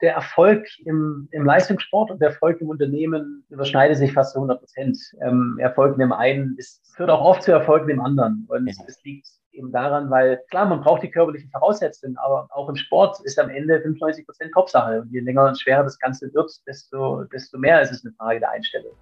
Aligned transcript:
der 0.00 0.14
Erfolg 0.14 0.66
im, 0.84 1.28
im 1.30 1.44
Leistungssport 1.44 2.10
und 2.10 2.20
der 2.20 2.30
Erfolg 2.30 2.60
im 2.60 2.70
Unternehmen 2.70 3.44
überschneidet 3.50 3.98
sich 3.98 4.12
fast 4.12 4.32
zu 4.32 4.38
100 4.38 4.58
Prozent. 4.58 4.98
Ähm, 5.22 5.58
Erfolg 5.60 5.94
in 5.94 6.00
dem 6.00 6.12
einen 6.12 6.56
ist, 6.56 6.80
führt 6.96 7.10
auch 7.10 7.20
oft 7.20 7.42
zu 7.42 7.52
Erfolg 7.52 7.82
in 7.82 7.88
dem 7.88 8.00
anderen. 8.00 8.46
Und 8.48 8.68
es 8.68 8.78
ja. 8.78 8.84
liegt 9.04 9.28
eben 9.52 9.72
daran, 9.72 10.10
weil 10.10 10.40
klar, 10.48 10.66
man 10.66 10.80
braucht 10.80 11.02
die 11.02 11.10
körperlichen 11.10 11.50
Voraussetzungen, 11.50 12.16
aber 12.16 12.48
auch 12.50 12.68
im 12.68 12.76
Sport 12.76 13.20
ist 13.24 13.38
am 13.38 13.50
Ende 13.50 13.80
95 13.80 14.24
Prozent 14.24 14.52
Kopfsache. 14.52 15.02
Und 15.02 15.12
je 15.12 15.20
länger 15.20 15.46
und 15.46 15.60
schwerer 15.60 15.82
das 15.82 15.98
Ganze 15.98 16.32
wird, 16.32 16.50
desto, 16.66 17.24
desto 17.24 17.58
mehr 17.58 17.82
ist 17.82 17.92
es 17.92 18.04
eine 18.04 18.14
Frage 18.14 18.40
der 18.40 18.50
Einstellung. 18.50 18.94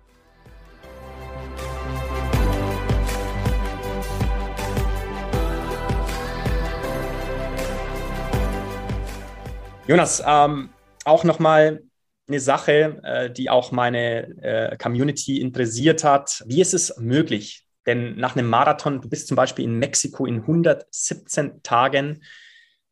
Jonas, 9.87 10.23
ähm, 10.27 10.69
auch 11.09 11.25
nochmal 11.25 11.83
eine 12.29 12.41
Sache, 12.41 13.01
äh, 13.03 13.31
die 13.31 13.51
auch 13.51 13.73
meine 13.73 14.29
äh, 14.43 14.77
Community 14.77 15.41
interessiert 15.41 16.05
hat. 16.05 16.43
Wie 16.47 16.61
ist 16.61 16.75
es 16.75 16.97
möglich? 16.99 17.65
Denn 17.87 18.17
nach 18.17 18.37
einem 18.37 18.49
Marathon, 18.49 19.01
du 19.01 19.09
bist 19.09 19.29
zum 19.29 19.37
Beispiel 19.37 19.65
in 19.65 19.79
Mexiko 19.79 20.27
in 20.27 20.41
117 20.41 21.63
Tagen, 21.63 22.23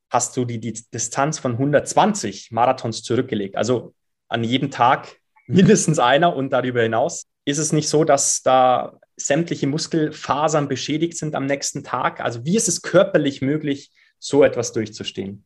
hast 0.09 0.37
du 0.37 0.45
die, 0.45 0.59
die 0.59 0.73
Distanz 0.73 1.39
von 1.39 1.53
120 1.53 2.51
Marathons 2.51 3.03
zurückgelegt. 3.03 3.57
Also 3.57 3.95
an 4.29 4.43
jedem 4.43 4.71
Tag 4.71 5.19
mindestens 5.47 5.99
einer 5.99 6.35
und 6.35 6.51
darüber 6.51 6.83
hinaus. 6.83 7.27
Ist 7.45 7.59
es 7.59 7.73
nicht 7.73 7.89
so, 7.89 8.05
dass 8.05 8.43
da 8.43 8.99
sämtliche 9.17 9.67
Muskelfasern 9.67 10.67
beschädigt 10.69 11.17
sind 11.17 11.35
am 11.35 11.47
nächsten 11.47 11.85
Tag? 11.85 12.21
Also 12.21 12.45
wie 12.45 12.57
ist 12.57 12.69
es 12.69 12.83
körperlich 12.83 13.43
möglich, 13.43 13.93
so 14.19 14.43
etwas 14.43 14.73
durchzustehen? 14.73 15.45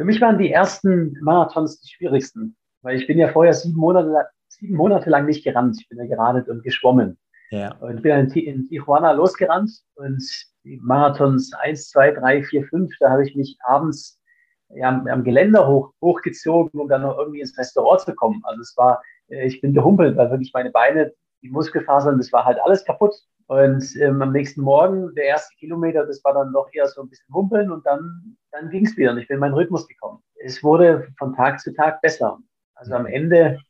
Für 0.00 0.06
mich 0.06 0.18
waren 0.22 0.38
die 0.38 0.50
ersten 0.50 1.14
Marathons 1.20 1.78
die 1.82 1.90
schwierigsten, 1.90 2.56
weil 2.80 2.96
ich 2.96 3.06
bin 3.06 3.18
ja 3.18 3.28
vorher 3.28 3.52
sieben 3.52 3.78
Monate, 3.78 4.28
sieben 4.48 4.74
Monate 4.74 5.10
lang 5.10 5.26
nicht 5.26 5.44
gerannt. 5.44 5.76
Ich 5.78 5.90
bin 5.90 5.98
ja 5.98 6.06
geradet 6.06 6.48
und 6.48 6.64
geschwommen. 6.64 7.18
Ja. 7.50 7.74
Und 7.80 8.00
bin 8.00 8.12
in, 8.12 8.30
in 8.30 8.66
Tijuana 8.66 9.12
losgerannt 9.12 9.70
und 9.96 10.22
die 10.64 10.80
Marathons 10.82 11.52
eins, 11.52 11.90
zwei, 11.90 12.12
drei, 12.12 12.42
vier, 12.42 12.64
fünf, 12.64 12.90
da 12.98 13.10
habe 13.10 13.28
ich 13.28 13.36
mich 13.36 13.58
abends 13.66 14.18
ja, 14.70 14.88
am, 14.88 15.06
am 15.06 15.22
Geländer 15.22 15.68
hoch, 15.68 15.92
hochgezogen, 16.00 16.80
um 16.80 16.88
dann 16.88 17.02
noch 17.02 17.18
irgendwie 17.18 17.42
ins 17.42 17.58
Restaurant 17.58 18.00
zu 18.00 18.14
kommen. 18.14 18.40
Also 18.44 18.62
es 18.62 18.74
war, 18.78 19.02
äh, 19.28 19.46
ich 19.48 19.60
bin 19.60 19.74
gehumpelt, 19.74 20.16
weil 20.16 20.30
wirklich 20.30 20.52
meine 20.54 20.70
Beine, 20.70 21.12
die 21.42 21.50
Muskelfasern, 21.50 22.16
das 22.16 22.32
war 22.32 22.46
halt 22.46 22.58
alles 22.60 22.86
kaputt. 22.86 23.14
Und 23.48 23.84
ähm, 23.96 24.22
am 24.22 24.32
nächsten 24.32 24.62
Morgen, 24.62 25.14
der 25.14 25.24
erste 25.24 25.54
Kilometer, 25.56 26.06
das 26.06 26.24
war 26.24 26.32
dann 26.32 26.52
noch 26.52 26.70
eher 26.72 26.86
so 26.86 27.02
ein 27.02 27.10
bisschen 27.10 27.34
humpeln 27.34 27.70
und 27.70 27.84
dann, 27.84 28.38
dann 28.52 28.70
ging 28.70 28.86
es 28.86 28.96
wieder 28.96 29.12
und 29.12 29.18
ich 29.18 29.28
bin 29.28 29.36
in 29.36 29.40
meinen 29.40 29.54
Rhythmus 29.54 29.86
gekommen. 29.86 30.22
Es 30.42 30.62
wurde 30.62 31.08
von 31.18 31.34
Tag 31.34 31.60
zu 31.60 31.72
Tag 31.72 32.00
besser. 32.00 32.38
Also 32.74 32.94
am 32.94 33.06
Ende, 33.06 33.60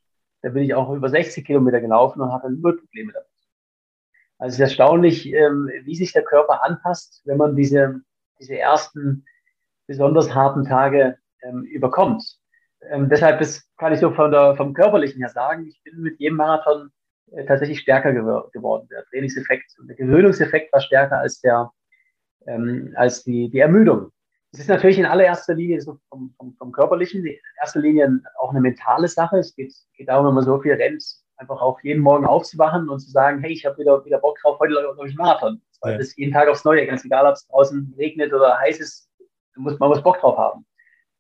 da 0.43 0.51
bin 0.51 0.63
ich 0.63 0.75
auch 0.75 0.91
über 0.93 1.09
60 1.09 1.45
Kilometer 1.45 1.81
gelaufen 1.81 2.21
und 2.21 2.33
hatte 2.33 2.51
null 2.51 2.79
Probleme 2.79 3.13
damit. 3.13 3.29
Also 4.39 4.55
es 4.55 4.55
ist 4.55 4.61
erstaunlich, 4.61 5.31
ähm, 5.33 5.71
wie 5.83 5.97
sich 5.97 6.13
der 6.13 6.25
Körper 6.25 6.65
anpasst, 6.65 7.21
wenn 7.27 7.37
man 7.37 7.57
diese, 7.57 8.01
diese 8.39 8.59
ersten 8.59 9.27
besonders 9.87 10.35
harten 10.35 10.65
Tage 10.65 11.19
ähm, 11.43 11.65
überkommt. 11.65 12.39
Ähm, 12.91 13.11
deshalb 13.11 13.41
ist, 13.43 13.69
kann 13.77 13.93
ich 13.93 14.01
so 14.01 14.13
von 14.13 14.31
der, 14.31 14.57
vom 14.57 14.73
Körperlichen 14.73 15.21
her 15.21 15.29
sagen, 15.29 15.67
ich 15.67 15.83
bin 15.83 16.01
mit 16.01 16.19
jedem 16.19 16.37
Marathon 16.37 16.91
äh, 17.33 17.45
tatsächlich 17.45 17.81
stärker 17.81 18.13
gew 18.15 18.49
geworden. 18.53 18.89
Der 18.91 19.05
Trainingseffekt 19.07 19.75
und 19.79 19.89
der 19.89 19.97
Gewöhnungseffekt 19.97 20.73
war 20.73 20.81
stärker 20.81 21.19
als, 21.19 21.41
der, 21.41 21.71
als 22.95 23.23
die, 23.23 23.51
die 23.51 23.59
Ermüdung. 23.59 24.11
Es 24.53 24.59
ist 24.59 24.69
natürlich 24.69 24.99
in 24.99 25.07
allererster 25.07 25.55
Linie 25.55 25.81
so 25.81 25.99
vom, 26.09 26.35
vom, 26.37 26.55
vom 26.55 26.73
Körperlichen, 26.73 27.25
in 27.25 27.37
erster 27.61 27.81
Linie 27.81 28.21
auch 28.41 28.51
eine 28.51 28.61
mentale 28.61 29.07
Sache. 29.07 29.39
Es 29.39 29.55
geht, 29.55 29.73
geht 29.95 30.09
darum, 30.09 30.27
wenn 30.27 30.35
man 30.35 30.45
so 30.45 30.61
viel 30.61 30.73
rennt, 30.73 31.05
einfach 31.37 31.61
auch 31.61 31.81
jeden 31.83 32.03
Morgen 32.03 32.27
aufzuwachen 32.27 32.89
und 32.89 32.99
zu 32.99 33.11
sagen, 33.11 33.41
hey, 33.41 33.53
ich 33.53 33.65
habe 33.65 33.79
wieder, 33.79 34.05
wieder 34.05 34.19
Bock 34.19 34.39
drauf, 34.43 34.59
heute 34.59 34.73
läufe 34.73 35.07
ich 35.07 35.17
Marathon. 35.17 35.61
Weil 35.81 35.93
ja. 35.93 35.99
das 35.99 36.17
jeden 36.17 36.33
Tag 36.33 36.49
aufs 36.49 36.65
Neue, 36.65 36.87
ganz 36.87 37.05
egal, 37.05 37.27
ob 37.27 37.35
es 37.35 37.47
draußen 37.47 37.95
regnet 37.97 38.33
oder 38.33 38.59
heiß 38.59 38.81
ist, 38.81 39.09
muss, 39.57 39.79
man 39.79 39.89
muss 39.89 40.03
Bock 40.03 40.19
drauf 40.21 40.37
haben. 40.37 40.67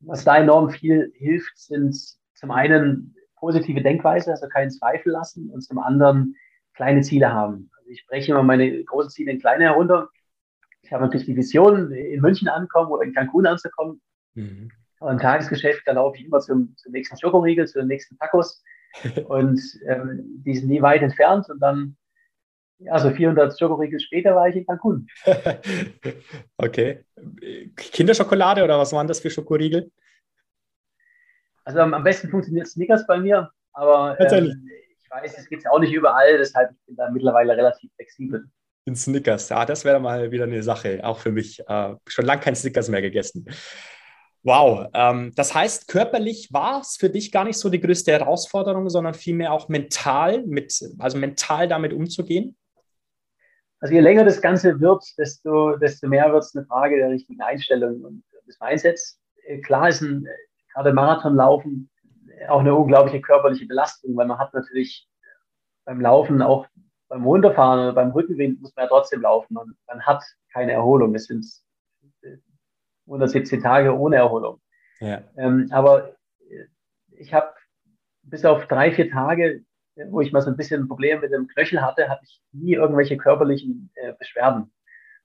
Was 0.00 0.24
da 0.24 0.38
enorm 0.38 0.70
viel 0.70 1.12
hilft, 1.14 1.56
sind 1.56 1.96
zum 2.34 2.50
einen 2.50 3.14
positive 3.36 3.82
Denkweise, 3.82 4.30
also 4.32 4.48
keinen 4.48 4.70
Zweifel 4.70 5.12
lassen 5.12 5.50
und 5.50 5.62
zum 5.62 5.78
anderen 5.78 6.34
kleine 6.74 7.02
Ziele 7.02 7.32
haben. 7.32 7.70
Also 7.78 7.90
ich 7.90 8.06
breche 8.06 8.32
immer 8.32 8.42
meine 8.42 8.84
großen 8.84 9.10
Ziele 9.10 9.32
in 9.32 9.40
kleine 9.40 9.64
herunter. 9.64 10.08
Ich 10.90 10.92
habe 10.92 11.04
natürlich 11.04 11.26
die 11.26 11.36
Vision, 11.36 11.92
in 11.92 12.20
München 12.20 12.48
ankommen 12.48 12.90
oder 12.90 13.04
in 13.04 13.14
Cancun 13.14 13.46
anzukommen. 13.46 14.00
Mhm. 14.34 14.72
Im 15.00 15.18
Tagesgeschäft, 15.18 15.82
da 15.86 15.92
laufe 15.92 16.16
ich 16.16 16.24
immer 16.24 16.40
zum, 16.40 16.74
zum 16.76 16.90
nächsten 16.90 17.16
Schokoriegel, 17.16 17.68
zu 17.68 17.78
den 17.78 17.86
nächsten 17.86 18.18
Tacos. 18.18 18.60
und 19.28 19.60
ähm, 19.86 20.42
die 20.44 20.56
sind 20.56 20.68
nie 20.68 20.82
weit 20.82 21.02
entfernt. 21.02 21.48
Und 21.48 21.60
dann, 21.60 21.96
ja, 22.80 22.98
so 22.98 23.08
400 23.08 23.56
Schokoriegel 23.56 24.00
später 24.00 24.34
war 24.34 24.48
ich 24.48 24.56
in 24.56 24.66
Cancun. 24.66 25.06
okay. 26.56 27.04
Kinderschokolade 27.76 28.64
oder 28.64 28.76
was 28.76 28.92
waren 28.92 29.06
das 29.06 29.20
für 29.20 29.30
Schokoriegel? 29.30 29.92
Also 31.62 31.78
am 31.78 32.02
besten 32.02 32.30
funktioniert 32.30 32.66
Snickers 32.66 33.06
bei 33.06 33.20
mir, 33.20 33.48
aber 33.74 34.18
ähm, 34.18 34.68
ich 34.98 35.08
weiß, 35.08 35.38
es 35.38 35.48
gibt 35.48 35.62
ja 35.62 35.70
auch 35.70 35.78
nicht 35.78 35.92
überall, 35.92 36.36
deshalb 36.36 36.70
bin 36.70 36.94
ich 36.94 36.96
da 36.96 37.08
mittlerweile 37.10 37.56
relativ 37.56 37.92
flexibel. 37.94 38.50
In 38.86 38.96
Snickers, 38.96 39.48
ja, 39.50 39.64
das 39.66 39.84
wäre 39.84 40.00
mal 40.00 40.30
wieder 40.30 40.44
eine 40.44 40.62
Sache, 40.62 41.00
auch 41.04 41.18
für 41.18 41.30
mich. 41.30 41.60
Äh, 41.68 41.94
schon 42.06 42.24
lange 42.24 42.40
kein 42.40 42.56
Snickers 42.56 42.88
mehr 42.88 43.02
gegessen. 43.02 43.46
Wow, 44.42 44.88
ähm, 44.94 45.32
das 45.36 45.54
heißt, 45.54 45.86
körperlich 45.86 46.48
war 46.50 46.80
es 46.80 46.96
für 46.96 47.10
dich 47.10 47.30
gar 47.30 47.44
nicht 47.44 47.58
so 47.58 47.68
die 47.68 47.80
größte 47.80 48.10
Herausforderung, 48.12 48.88
sondern 48.88 49.12
vielmehr 49.12 49.52
auch 49.52 49.68
mental, 49.68 50.46
mit, 50.46 50.80
also 50.98 51.18
mental 51.18 51.68
damit 51.68 51.92
umzugehen? 51.92 52.56
Also 53.80 53.94
je 53.94 54.00
länger 54.00 54.24
das 54.24 54.40
Ganze 54.40 54.80
wird, 54.80 55.04
desto, 55.18 55.76
desto 55.76 56.08
mehr 56.08 56.32
wird 56.32 56.44
es 56.44 56.56
eine 56.56 56.64
Frage 56.66 56.96
der 56.96 57.10
richtigen 57.10 57.40
Einstellung 57.42 58.02
und 58.02 58.24
des 58.46 58.58
Mindsets. 58.60 59.20
Äh, 59.44 59.60
klar 59.60 59.88
ist 59.88 60.00
ein 60.00 60.26
gerade 60.72 60.92
Marathonlaufen 60.92 61.90
auch 62.48 62.60
eine 62.60 62.74
unglaubliche 62.74 63.20
körperliche 63.20 63.66
Belastung, 63.66 64.16
weil 64.16 64.26
man 64.26 64.38
hat 64.38 64.54
natürlich 64.54 65.08
beim 65.84 66.00
Laufen 66.00 66.42
auch 66.42 66.66
beim 67.10 67.24
Runterfahren 67.24 67.80
oder 67.80 67.92
beim 67.92 68.12
Rückenwind 68.12 68.62
muss 68.62 68.74
man 68.74 68.84
ja 68.84 68.88
trotzdem 68.88 69.22
laufen 69.22 69.56
und 69.56 69.76
man 69.88 70.00
hat 70.06 70.22
keine 70.52 70.72
Erholung. 70.72 71.14
Es 71.14 71.26
sind 71.26 71.44
117 73.06 73.60
Tage 73.60 73.96
ohne 73.96 74.16
Erholung. 74.16 74.60
Ja. 75.00 75.22
Ähm, 75.36 75.68
aber 75.72 76.14
ich 77.10 77.34
habe 77.34 77.52
bis 78.22 78.44
auf 78.44 78.66
drei, 78.66 78.92
vier 78.92 79.10
Tage, 79.10 79.64
wo 80.10 80.20
ich 80.20 80.32
mal 80.32 80.40
so 80.40 80.50
ein 80.50 80.56
bisschen 80.56 80.82
ein 80.82 80.88
Problem 80.88 81.20
mit 81.20 81.32
dem 81.32 81.48
Knöchel 81.48 81.82
hatte, 81.82 82.08
hatte 82.08 82.22
ich 82.24 82.40
nie 82.52 82.74
irgendwelche 82.74 83.16
körperlichen 83.16 83.90
äh, 83.96 84.12
Beschwerden. 84.18 84.72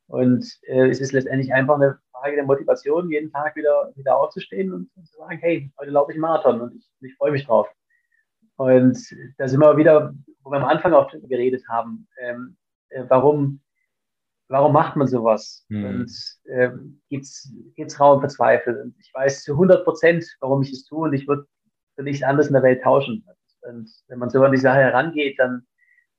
Und 0.07 0.45
äh, 0.63 0.89
es 0.89 0.99
ist 0.99 1.11
letztendlich 1.11 1.53
einfach 1.53 1.75
eine 1.75 1.99
Frage 2.11 2.35
der 2.35 2.45
Motivation, 2.45 3.09
jeden 3.09 3.31
Tag 3.31 3.55
wieder, 3.55 3.91
wieder 3.95 4.17
aufzustehen 4.17 4.73
und, 4.73 4.89
und 4.95 5.07
zu 5.07 5.17
sagen, 5.17 5.37
hey, 5.39 5.71
heute 5.79 5.91
laufe 5.91 6.11
ich 6.11 6.17
Marathon 6.17 6.61
und 6.61 6.75
ich, 6.75 6.89
ich 7.01 7.15
freue 7.15 7.31
mich 7.31 7.45
drauf. 7.45 7.67
Und 8.57 8.97
da 9.37 9.47
sind 9.47 9.59
wir 9.59 9.77
wieder, 9.77 10.13
wo 10.43 10.51
wir 10.51 10.57
am 10.57 10.65
Anfang 10.65 10.93
auch 10.93 11.11
geredet 11.11 11.63
haben, 11.67 12.07
ähm, 12.19 12.57
äh, 12.89 13.03
warum, 13.07 13.61
warum 14.47 14.73
macht 14.73 14.95
man 14.95 15.07
sowas? 15.07 15.65
Mhm. 15.69 15.85
Und 15.85 16.39
ähm, 16.45 17.01
gibt 17.09 17.25
es 17.25 17.99
Raum 17.99 18.21
für 18.21 18.27
Zweifel? 18.27 18.81
Und 18.81 18.95
ich 18.99 19.13
weiß 19.13 19.43
zu 19.43 19.53
100 19.53 19.83
Prozent, 19.83 20.25
warum 20.39 20.61
ich 20.61 20.71
es 20.71 20.85
tue 20.85 21.07
und 21.07 21.13
ich 21.13 21.27
würde 21.27 21.45
für 21.95 22.03
nichts 22.03 22.23
anderes 22.23 22.47
in 22.47 22.53
der 22.53 22.63
Welt 22.63 22.83
tauschen. 22.83 23.25
Und 23.61 23.89
wenn 24.07 24.19
man 24.19 24.29
so 24.29 24.43
an 24.43 24.51
die 24.51 24.57
Sache 24.57 24.79
herangeht, 24.79 25.39
dann, 25.39 25.65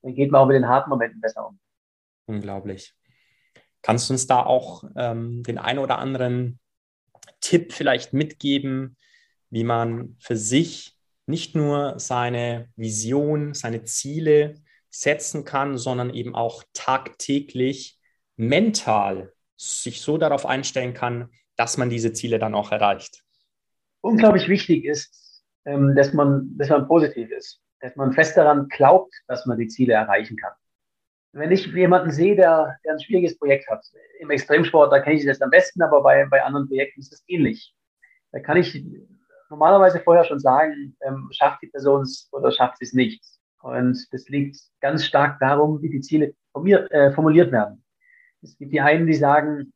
dann 0.02 0.14
geht 0.14 0.30
man 0.30 0.42
auch 0.42 0.46
mit 0.46 0.56
den 0.56 0.68
harten 0.68 0.90
Momenten 0.90 1.20
besser 1.20 1.46
um. 1.48 1.58
Unglaublich. 2.26 2.94
Kannst 3.82 4.08
du 4.08 4.14
uns 4.14 4.26
da 4.26 4.42
auch 4.42 4.84
ähm, 4.96 5.42
den 5.44 5.58
einen 5.58 5.78
oder 5.78 5.98
anderen 5.98 6.58
Tipp 7.40 7.72
vielleicht 7.72 8.12
mitgeben, 8.12 8.96
wie 9.50 9.62
man 9.62 10.16
für 10.18 10.36
sich 10.36 10.95
nicht 11.26 11.54
nur 11.54 11.98
seine 11.98 12.68
Vision, 12.76 13.54
seine 13.54 13.84
Ziele 13.84 14.54
setzen 14.90 15.44
kann, 15.44 15.76
sondern 15.76 16.10
eben 16.10 16.34
auch 16.34 16.62
tagtäglich 16.72 17.98
mental 18.36 19.32
sich 19.56 20.00
so 20.00 20.18
darauf 20.18 20.46
einstellen 20.46 20.94
kann, 20.94 21.30
dass 21.56 21.76
man 21.76 21.90
diese 21.90 22.12
Ziele 22.12 22.38
dann 22.38 22.54
auch 22.54 22.72
erreicht? 22.72 23.22
Unglaublich 24.00 24.48
wichtig 24.48 24.84
ist, 24.84 25.42
ähm, 25.64 25.94
dass, 25.96 26.12
man, 26.12 26.56
dass 26.56 26.68
man 26.68 26.86
positiv 26.86 27.30
ist, 27.30 27.60
dass 27.80 27.96
man 27.96 28.12
fest 28.12 28.36
daran 28.36 28.68
glaubt, 28.68 29.14
dass 29.26 29.46
man 29.46 29.58
die 29.58 29.68
Ziele 29.68 29.94
erreichen 29.94 30.36
kann 30.36 30.52
wenn 31.36 31.52
ich 31.52 31.66
jemanden 31.66 32.10
sehe, 32.10 32.34
der, 32.34 32.78
der 32.84 32.94
ein 32.94 33.00
schwieriges 33.00 33.38
Projekt 33.38 33.68
hat, 33.68 33.84
im 34.20 34.30
Extremsport, 34.30 34.90
da 34.90 35.00
kenne 35.00 35.16
ich 35.16 35.26
das 35.26 35.42
am 35.42 35.50
besten, 35.50 35.82
aber 35.82 36.02
bei, 36.02 36.24
bei 36.26 36.42
anderen 36.42 36.66
Projekten 36.66 37.00
ist 37.00 37.12
es 37.12 37.22
ähnlich. 37.28 37.74
Da 38.32 38.40
kann 38.40 38.56
ich 38.56 38.82
normalerweise 39.50 40.00
vorher 40.00 40.24
schon 40.24 40.40
sagen, 40.40 40.96
ähm, 41.02 41.28
schafft 41.32 41.62
die 41.62 41.68
Person 41.68 42.02
es 42.02 42.28
oder 42.32 42.50
schafft 42.50 42.78
sie 42.78 42.84
es 42.84 42.92
nicht. 42.92 43.22
Und 43.62 44.06
das 44.12 44.28
liegt 44.28 44.58
ganz 44.80 45.04
stark 45.04 45.38
darum, 45.40 45.82
wie 45.82 45.90
die 45.90 46.00
Ziele 46.00 46.34
formiert, 46.52 46.90
äh, 46.92 47.12
formuliert 47.12 47.50
werden. 47.52 47.84
Es 48.42 48.56
gibt 48.56 48.72
die 48.72 48.80
einen, 48.80 49.06
die 49.06 49.14
sagen, 49.14 49.72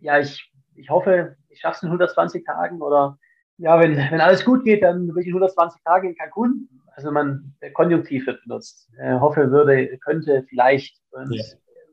ja, 0.00 0.18
ich, 0.18 0.50
ich 0.74 0.90
hoffe, 0.90 1.36
ich 1.48 1.60
schaffe 1.60 1.76
es 1.76 1.82
in 1.82 1.88
120 1.88 2.44
Tagen 2.44 2.82
oder 2.82 3.18
Ja, 3.56 3.78
wenn, 3.78 3.96
wenn 3.96 4.20
alles 4.20 4.44
gut 4.44 4.64
geht, 4.64 4.82
dann 4.82 5.08
bin 5.08 5.18
ich 5.18 5.28
120 5.28 5.82
Tage 5.84 6.08
in 6.08 6.16
Cancun. 6.16 6.68
Also 6.94 7.10
man, 7.10 7.54
der 7.62 7.72
Konjunktiv 7.72 8.26
wird 8.26 8.42
benutzt. 8.42 8.90
Äh, 8.98 9.18
hoffe, 9.18 9.50
würde, 9.50 9.98
könnte, 9.98 10.44
vielleicht. 10.48 10.98
Und 11.10 11.32
ja. 11.32 11.44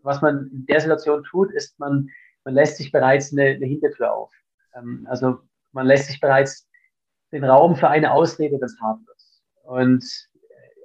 was 0.04 0.22
man 0.22 0.50
in 0.52 0.66
der 0.66 0.80
Situation 0.82 1.24
tut, 1.24 1.52
ist, 1.52 1.80
man, 1.80 2.10
man 2.44 2.54
lässt 2.54 2.78
sich 2.78 2.92
bereits 2.92 3.32
eine, 3.32 3.56
eine 3.56 3.66
Hintertür 3.66 4.14
auf. 4.14 4.34
Ähm, 4.76 5.08
also 5.10 5.40
man 5.72 5.86
lässt 5.86 6.08
sich 6.08 6.20
bereits 6.20 6.67
den 7.32 7.44
Raum 7.44 7.76
für 7.76 7.90
eine 7.90 8.12
Ausrede, 8.12 8.58
das 8.60 8.76
hart 8.82 9.00
wird. 9.06 9.18
Und 9.64 10.04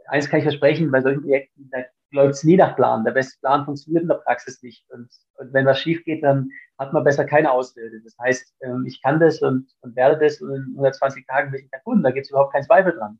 eins 0.09 0.29
kann 0.29 0.39
ich 0.39 0.45
versprechen, 0.45 0.91
bei 0.91 1.01
solchen 1.01 1.23
Projekten, 1.23 1.71
da 1.71 1.79
läuft 2.13 2.35
es 2.35 2.45
nie 2.45 2.57
nach 2.57 2.77
Plan. 2.77 3.05
Der 3.05 3.13
beste 3.13 3.39
Plan 3.41 3.65
funktioniert 3.65 4.03
in 4.03 4.09
der 4.09 4.17
Praxis 4.17 4.63
nicht. 4.63 4.85
Und, 4.91 5.09
und 5.35 5.53
wenn 5.53 5.67
was 5.67 5.81
schief 5.81 6.05
geht, 6.05 6.23
dann 6.23 6.51
hat 6.79 6.93
man 6.93 7.05
besser 7.05 7.25
keine 7.25 7.51
Ausrede. 7.51 8.01
Das 8.03 8.17
heißt, 8.19 8.55
ähm, 8.61 8.85
ich 8.87 9.01
kann 9.03 9.21
das 9.21 9.41
und, 9.41 9.69
und 9.81 9.97
werde 9.97 10.19
das 10.19 10.41
und 10.41 10.55
in 10.55 10.63
120 10.73 11.27
Tagen 11.27 11.51
bin 11.51 11.63
ich 11.63 11.71
der 11.71 11.81
Kunde. 11.81 12.03
Da 12.03 12.11
gibt 12.11 12.27
es 12.27 12.31
überhaupt 12.31 12.53
keinen 12.53 12.65
Zweifel 12.65 12.93
dran. 12.93 13.19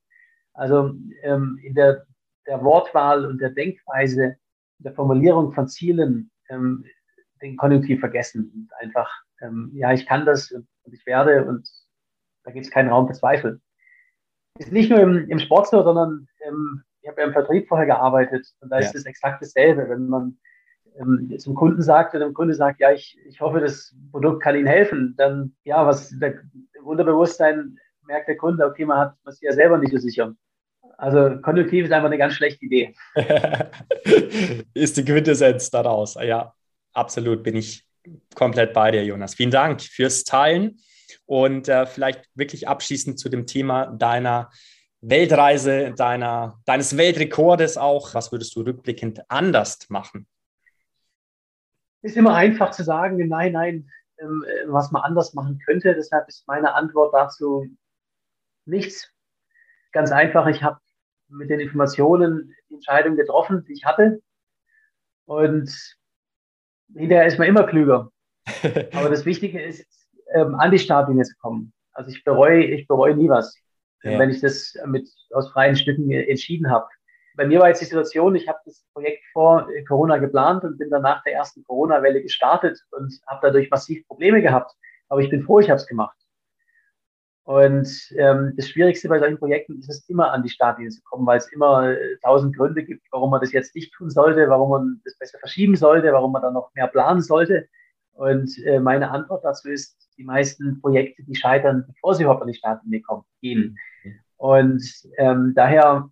Also 0.53 0.95
ähm, 1.23 1.59
in 1.63 1.75
der, 1.75 2.05
der 2.47 2.63
Wortwahl 2.63 3.25
und 3.25 3.41
der 3.41 3.51
Denkweise, 3.51 4.37
der 4.79 4.93
Formulierung 4.93 5.53
von 5.53 5.69
Zielen 5.69 6.31
ähm, 6.51 6.85
den 7.41 7.57
Konjunktiv 7.57 8.01
vergessen 8.01 8.53
und 8.55 8.71
einfach, 8.81 9.11
ja, 9.73 9.93
ich 9.93 10.07
kann 10.07 10.25
das 10.25 10.53
und 10.53 10.69
ich 10.93 11.05
werde 11.05 11.45
und 11.45 11.69
da 12.45 12.51
gibt 12.51 12.67
es 12.67 12.73
keinen 12.73 12.89
Raum 12.89 13.07
für 13.07 13.15
Zweifel. 13.15 13.61
Ist 14.59 14.73
nicht 14.73 14.91
nur 14.91 15.01
im, 15.01 15.29
im 15.29 15.39
Sport 15.39 15.69
so, 15.69 15.83
sondern 15.83 16.29
ähm, 16.47 16.83
ich 17.01 17.09
habe 17.09 17.21
ja 17.21 17.27
im 17.27 17.33
Vertrieb 17.33 17.69
vorher 17.69 17.87
gearbeitet 17.87 18.47
und 18.61 18.71
da 18.71 18.79
ja. 18.79 18.87
ist 18.87 18.95
es 18.95 19.07
exakt 19.07 19.43
dasselbe. 19.43 19.89
Wenn 19.89 20.09
man 20.09 20.39
ähm, 20.99 21.35
zum 21.39 21.55
Kunden 21.55 21.83
sagt 21.83 22.15
und 22.15 22.21
der 22.21 22.33
Kunde 22.33 22.55
sagt, 22.55 22.81
ja, 22.81 22.93
ich, 22.93 23.19
ich 23.27 23.41
hoffe, 23.41 23.61
das 23.61 23.95
Produkt 24.11 24.43
kann 24.43 24.57
Ihnen 24.57 24.67
helfen, 24.67 25.15
dann 25.17 25.55
ja, 25.65 25.87
was 25.87 26.11
der, 26.19 26.41
im 26.75 26.85
Unterbewusstsein 26.85 27.79
merkt 28.07 28.29
der 28.29 28.37
Kunde, 28.37 28.67
okay, 28.67 28.85
man 28.85 28.99
hat 28.99 29.15
man 29.25 29.33
ist 29.33 29.43
ja 29.43 29.53
selber 29.53 29.79
nicht 29.79 29.93
so 29.93 29.99
sicher. 29.99 30.35
Also 30.99 31.39
Konjunktiv 31.41 31.87
ist 31.87 31.93
einfach 31.93 32.07
eine 32.07 32.19
ganz 32.19 32.35
schlechte 32.35 32.65
Idee. 32.65 32.95
ist 34.75 34.97
die 34.97 35.05
Quintessenz 35.05 35.71
daraus. 35.71 36.17
Ja, 36.21 36.55
absolut 36.93 37.43
bin 37.43 37.57
ich 37.57 37.85
komplett 38.35 38.73
bei 38.73 38.91
dir, 38.91 39.05
Jonas. 39.05 39.35
Vielen 39.35 39.51
Dank 39.51 39.81
fürs 39.81 40.25
Teilen 40.25 40.79
und 41.33 41.67
äh, 41.67 41.87
vielleicht 41.87 42.29
wirklich 42.35 42.69
abschließend 42.69 43.19
zu 43.19 43.31
dem 43.31 43.47
Thema 43.47 43.87
deiner 43.87 44.51
Weltreise, 45.01 45.95
deiner, 45.95 46.61
deines 46.67 46.99
Weltrekordes 46.99 47.79
auch. 47.79 48.13
Was 48.13 48.33
würdest 48.33 48.55
du 48.55 48.61
rückblickend 48.61 49.23
anders 49.31 49.79
machen? 49.89 50.27
Ist 52.03 52.19
immer 52.19 52.35
einfach 52.35 52.73
zu 52.73 52.85
sagen, 52.85 53.17
nein, 53.29 53.53
nein, 53.53 53.91
ähm, 54.19 54.45
was 54.67 54.93
man 54.93 55.05
anders 55.05 55.33
machen 55.33 55.59
könnte. 55.65 55.95
Deshalb 55.95 56.29
ist 56.29 56.47
meine 56.47 56.75
Antwort 56.75 57.15
dazu 57.15 57.67
nichts. 58.67 59.11
Ganz 59.93 60.13
einfach, 60.13 60.47
ich 60.49 60.63
habe 60.63 60.81
mit 61.29 61.49
den 61.49 61.61
Informationen 61.61 62.55
die 62.69 62.75
Entscheidung 62.75 63.17
getroffen, 63.17 63.65
die 63.67 63.73
ich 63.73 63.87
hatte. 63.87 64.21
Und 65.25 65.97
hinterher 66.95 67.25
ist 67.25 67.39
man 67.39 67.49
immer 67.49 67.65
klüger. 67.65 68.13
Aber 68.93 69.09
das 69.09 69.25
Wichtige 69.25 69.63
ist, 69.63 69.87
ähm, 70.35 70.55
an 70.55 70.71
die 70.71 70.79
Startlinie 70.79 71.25
zu 71.25 71.35
kommen. 71.37 71.73
Also 71.93 72.11
ich 72.11 72.25
bereue, 72.25 72.65
ich 72.65 72.87
bereue 72.87 73.17
nie 73.17 73.29
was 73.29 73.57
ja. 74.03 74.19
wenn 74.19 74.31
ich 74.31 74.41
das 74.41 74.75
mit 74.87 75.09
aus 75.31 75.51
freien 75.51 75.77
Stücken 75.77 76.11
entschieden 76.11 76.71
habe. 76.71 76.87
Bei 77.35 77.47
mir 77.47 77.61
war 77.61 77.69
jetzt 77.69 77.81
die 77.81 77.87
Situation, 77.87 78.35
ich 78.35 78.47
habe 78.47 78.59
das 78.67 78.85
Projekt 78.93 79.25
vor 79.33 79.67
Corona 79.89 80.19
geplant 80.19 80.65
und 80.65 80.79
bin 80.79 80.91
dann 80.91 81.03
nach 81.03 81.23
der 81.23 81.35
ersten 81.35 81.65
Corona-Welle 81.65 82.23
gestartet 82.23 82.79
und 82.91 83.19
habe 83.27 83.47
dadurch 83.47 83.71
massiv 83.71 84.07
Probleme 84.07 84.43
gehabt. 84.43 84.73
Aber 85.09 85.21
ich 85.23 85.31
bin 85.31 85.43
froh, 85.43 85.61
ich 85.61 85.71
habe 85.71 85.81
es 85.81 85.87
gemacht. 85.87 86.17
Und 87.45 87.89
ähm, 88.19 88.53
das 88.57 88.69
Schwierigste 88.69 89.09
bei 89.09 89.19
solchen 89.19 89.39
Projekten 89.39 89.79
ist 89.79 89.89
es 89.89 90.09
immer 90.09 90.31
an 90.31 90.43
die 90.43 90.51
Startlinie 90.51 90.91
zu 90.91 91.03
kommen, 91.03 91.27
weil 91.27 91.39
es 91.39 91.51
immer 91.53 91.91
äh, 91.91 92.17
tausend 92.23 92.57
Gründe 92.57 92.85
gibt, 92.85 93.03
warum 93.11 93.31
man 93.31 93.41
das 93.41 93.53
jetzt 93.53 93.75
nicht 93.75 93.93
tun 93.95 94.11
sollte, 94.11 94.49
warum 94.49 94.71
man 94.71 95.01
das 95.05 95.17
besser 95.19 95.39
verschieben 95.39 95.75
sollte, 95.75 96.13
warum 96.13 96.33
man 96.33 96.43
dann 96.43 96.55
noch 96.55 96.71
mehr 96.75 96.87
planen 96.87 97.23
sollte. 97.23 97.67
Und 98.13 98.57
äh, 98.65 98.81
meine 98.81 99.11
Antwort 99.11 99.45
dazu 99.45 99.71
ist, 99.71 99.97
die 100.17 100.25
meisten 100.25 100.81
Projekte, 100.81 101.23
die 101.25 101.35
scheitern, 101.35 101.85
bevor 101.87 102.15
sie 102.15 102.25
überhaupt 102.25 102.43
an 102.43 102.49
die 102.49 102.55
Startlinie 102.55 103.01
kommen, 103.03 103.25
gehen. 103.41 103.79
Und 104.37 104.83
ähm, 105.19 105.53
daher 105.55 106.11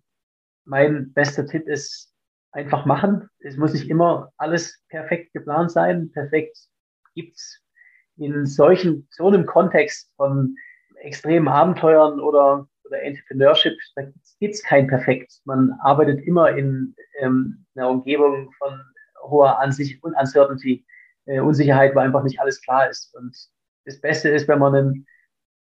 mein 0.65 1.13
bester 1.13 1.45
Tipp 1.45 1.67
ist 1.67 2.13
einfach 2.51 2.85
machen. 2.85 3.29
Es 3.39 3.57
muss 3.57 3.73
nicht 3.73 3.89
immer 3.89 4.31
alles 4.37 4.81
perfekt 4.89 5.33
geplant 5.33 5.71
sein. 5.71 6.11
Perfekt 6.11 6.57
gibt's 7.15 7.61
in 8.17 8.45
solchen, 8.45 9.07
so 9.11 9.27
einem 9.27 9.45
Kontext 9.45 10.11
von 10.15 10.55
extremen 11.01 11.47
Abenteuern 11.47 12.19
oder, 12.19 12.67
oder 12.85 13.01
Entrepreneurship, 13.01 13.77
da 13.95 14.03
gibt's 14.39 14.63
kein 14.63 14.87
Perfekt. 14.87 15.41
Man 15.45 15.71
arbeitet 15.81 16.21
immer 16.21 16.55
in 16.55 16.95
ähm, 17.19 17.65
einer 17.75 17.89
Umgebung 17.89 18.51
von 18.57 18.79
hoher 19.23 19.59
Ansicht 19.59 20.03
und 20.03 20.13
Uncertainty, 20.13 20.85
äh, 21.25 21.39
Unsicherheit, 21.39 21.95
wo 21.95 21.99
einfach 21.99 22.23
nicht 22.23 22.39
alles 22.39 22.61
klar 22.61 22.89
ist. 22.89 23.13
Und 23.15 23.35
das 23.85 23.99
Beste 23.99 24.29
ist, 24.29 24.47
wenn 24.47 24.59
man 24.59 24.75
einen 24.75 25.07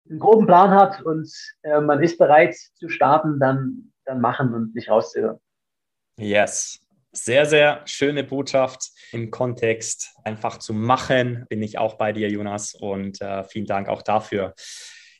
einen 0.09 0.19
groben 0.19 0.45
Plan 0.45 0.71
hat 0.71 1.01
und 1.01 1.31
äh, 1.63 1.80
man 1.80 2.01
ist 2.01 2.18
bereit 2.18 2.56
zu 2.75 2.89
starten, 2.89 3.39
dann, 3.39 3.94
dann 4.06 4.21
machen 4.21 4.53
und 4.53 4.75
nicht 4.75 4.89
rauszögern. 4.89 5.39
Yes. 6.18 6.80
Sehr, 7.13 7.45
sehr 7.45 7.81
schöne 7.86 8.24
Botschaft 8.24 8.89
im 9.12 9.31
Kontext, 9.31 10.15
einfach 10.24 10.59
zu 10.59 10.74
machen, 10.74 11.45
bin 11.50 11.62
ich 11.62 11.77
auch 11.77 11.95
bei 11.95 12.13
dir, 12.13 12.30
Jonas, 12.30 12.74
und 12.74 13.19
äh, 13.21 13.44
vielen 13.44 13.65
Dank 13.65 13.89
auch 13.89 14.01
dafür. 14.01 14.54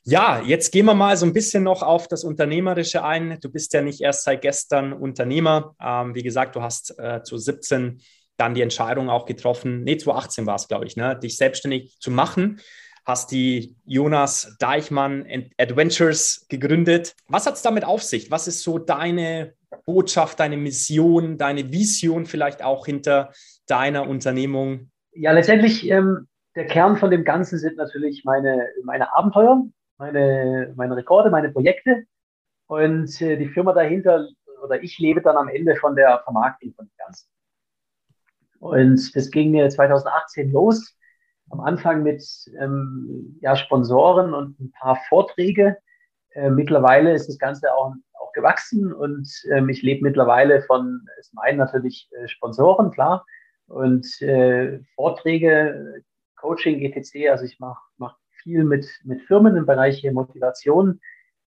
Ja, 0.04 0.42
jetzt 0.42 0.72
gehen 0.72 0.86
wir 0.86 0.94
mal 0.94 1.18
so 1.18 1.26
ein 1.26 1.34
bisschen 1.34 1.64
noch 1.64 1.84
auf 1.84 2.08
das 2.08 2.24
Unternehmerische 2.24 3.04
ein. 3.04 3.40
Du 3.42 3.52
bist 3.52 3.74
ja 3.74 3.82
nicht 3.82 4.02
erst 4.02 4.24
seit 4.24 4.42
gestern 4.42 4.94
Unternehmer. 4.94 5.76
Ähm, 5.82 6.16
wie 6.16 6.24
gesagt, 6.24 6.56
du 6.56 6.62
hast 6.62 6.98
äh, 6.98 7.22
zu 7.24 7.38
17 7.38 8.02
dann 8.42 8.56
die 8.56 8.62
Entscheidung 8.62 9.10
auch 9.10 9.26
getroffen, 9.26 9.84
nee, 9.84 9.98
2018 9.98 10.46
war 10.46 10.56
es, 10.56 10.68
glaube 10.68 10.86
ich, 10.86 10.98
ne, 10.98 11.18
dich 11.18 11.38
selbstständig 11.38 11.98
zu 12.00 12.12
machen 12.12 12.60
hast 13.06 13.32
die 13.32 13.76
Jonas 13.86 14.56
Deichmann 14.60 15.26
Adventures 15.58 16.46
gegründet. 16.50 17.16
Was 17.28 17.48
hat 17.48 17.56
es 17.56 17.62
damit 17.62 17.84
auf 17.84 18.04
sich? 18.04 18.30
Was 18.32 18.48
ist 18.48 18.64
so 18.64 18.78
deine 18.78 19.54
Botschaft, 19.86 20.40
deine 20.40 20.58
Mission, 20.58 21.38
deine 21.38 21.72
Vision 21.72 22.26
vielleicht 22.26 22.64
auch 22.64 22.86
hinter 22.86 23.32
deiner 23.68 24.08
Unternehmung? 24.08 24.92
Ja, 25.14 25.32
letztendlich 25.32 25.90
ähm, 25.90 26.28
der 26.56 26.68
Kern 26.68 26.98
von 26.98 27.12
dem 27.12 27.24
Ganzen 27.24 27.58
sind 27.58 27.78
natürlich 27.78 28.24
meine, 28.24 28.68
meine 28.84 29.14
Abenteuer, 29.16 29.64
meine, 29.98 30.74
meine 30.76 30.96
Rekorde, 30.96 31.30
meine 31.30 31.50
Projekte. 31.50 32.04
Und 32.68 33.20
äh, 33.22 33.38
die 33.38 33.50
Firma 33.50 33.74
dahinter 33.74 34.28
oder 34.64 34.82
ich 34.84 35.00
lebe 35.00 35.22
dann 35.22 35.38
am 35.38 35.50
Ende 35.50 35.76
von 35.76 35.96
der 35.96 36.22
Vermarktung 36.24 36.74
von 36.76 36.86
dem 36.86 36.98
Ganzen. 36.98 37.28
Und 38.62 39.16
das 39.16 39.32
ging 39.32 39.70
2018 39.70 40.52
los 40.52 40.96
am 41.50 41.62
Anfang 41.62 42.04
mit 42.04 42.24
ähm, 42.60 43.38
ja, 43.42 43.56
Sponsoren 43.56 44.36
und 44.36 44.60
ein 44.60 44.72
paar 44.72 45.00
Vorträge. 45.10 45.78
Äh, 46.30 46.52
mittlerweile 46.52 47.12
ist 47.14 47.28
das 47.28 47.40
Ganze 47.40 47.74
auch, 47.74 47.94
auch 48.14 48.32
gewachsen 48.34 48.94
und 48.94 49.28
ähm, 49.52 49.68
ich 49.68 49.82
lebe 49.82 50.04
mittlerweile 50.04 50.62
von, 50.62 51.06
zum 51.24 51.40
einen 51.40 51.58
natürlich 51.58 52.08
äh, 52.12 52.28
Sponsoren, 52.28 52.92
klar, 52.92 53.26
und 53.66 54.22
äh, 54.22 54.80
Vorträge, 54.96 56.04
Coaching, 56.36 56.82
etc. 56.82 57.32
Also 57.32 57.46
ich 57.46 57.60
mache 57.60 57.82
mach 57.98 58.16
viel 58.44 58.64
mit, 58.64 58.88
mit 59.04 59.24
Firmen 59.24 59.56
im 59.58 59.66
Bereich 59.66 60.04
Motivation, 60.12 61.02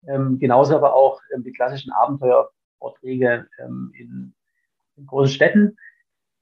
ähm, 0.06 0.38
genauso 0.38 0.76
aber 0.76 0.94
auch 0.94 1.22
ähm, 1.34 1.42
die 1.42 1.52
klassischen 1.52 1.90
Abenteuervorträge 1.92 3.48
ähm, 3.58 3.92
in, 3.98 4.34
in 4.96 5.06
großen 5.06 5.34
Städten. 5.34 5.76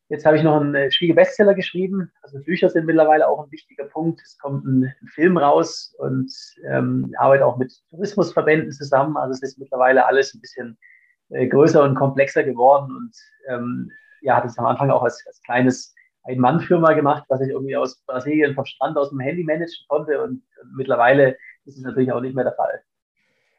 Jetzt 0.09 0.25
habe 0.25 0.37
ich 0.37 0.45
noch 0.45 0.61
einen 0.61 0.75
äh, 0.75 0.91
Spiegel-Bestseller 0.91 1.55
geschrieben. 1.55 2.13
Also 2.23 2.39
Bücher 2.41 2.71
sind 2.71 2.87
mittlerweile 2.87 3.27
auch 3.27 3.45
ein 3.45 3.51
wichtiger 3.51 3.85
Punkt. 3.85 4.21
Es 4.21 4.39
kommt 4.39 4.65
ein, 4.65 4.95
Film 5.15 5.37
raus 5.37 5.95
und 5.99 6.33
ähm, 6.69 7.13
arbeite 7.19 7.45
auch 7.45 7.57
mit 7.57 7.73
Tourismusverbänden 7.91 8.71
zusammen. 8.71 9.17
Also 9.17 9.33
es 9.33 9.43
ist 9.43 9.59
mittlerweile 9.59 10.07
alles 10.07 10.33
ein 10.33 10.41
bisschen 10.41 10.79
äh, 11.31 11.49
größer 11.49 11.83
und 11.83 11.97
komplexer 11.97 12.45
geworden 12.45 12.95
und 12.95 13.17
ähm, 13.49 13.91
ja, 14.21 14.37
hatte 14.37 14.47
es 14.47 14.59
am 14.59 14.67
Anfang 14.67 14.91
auch 14.91 15.03
als, 15.03 15.25
als 15.27 15.43
kleines 15.43 15.95
Ein-Mann-Firma 16.23 16.93
gemacht, 16.93 17.25
was 17.29 17.41
ich 17.41 17.51
irgendwie 17.51 17.77
aus 17.77 18.01
Brasilien 18.07 18.55
vom 18.55 18.65
Strand 18.65 18.97
aus 18.97 19.11
dem 19.11 19.21
Handy 19.21 19.43
managen 19.43 19.87
konnte 19.89 20.23
und, 20.23 20.43
und 20.63 20.77
mittlerweile 20.77 21.37
ist 21.65 21.79
es 21.79 21.83
natürlich 21.83 22.13
auch 22.13 22.21
nicht 22.21 22.35
mehr 22.35 22.45
der 22.45 22.55
Fall. 22.55 22.81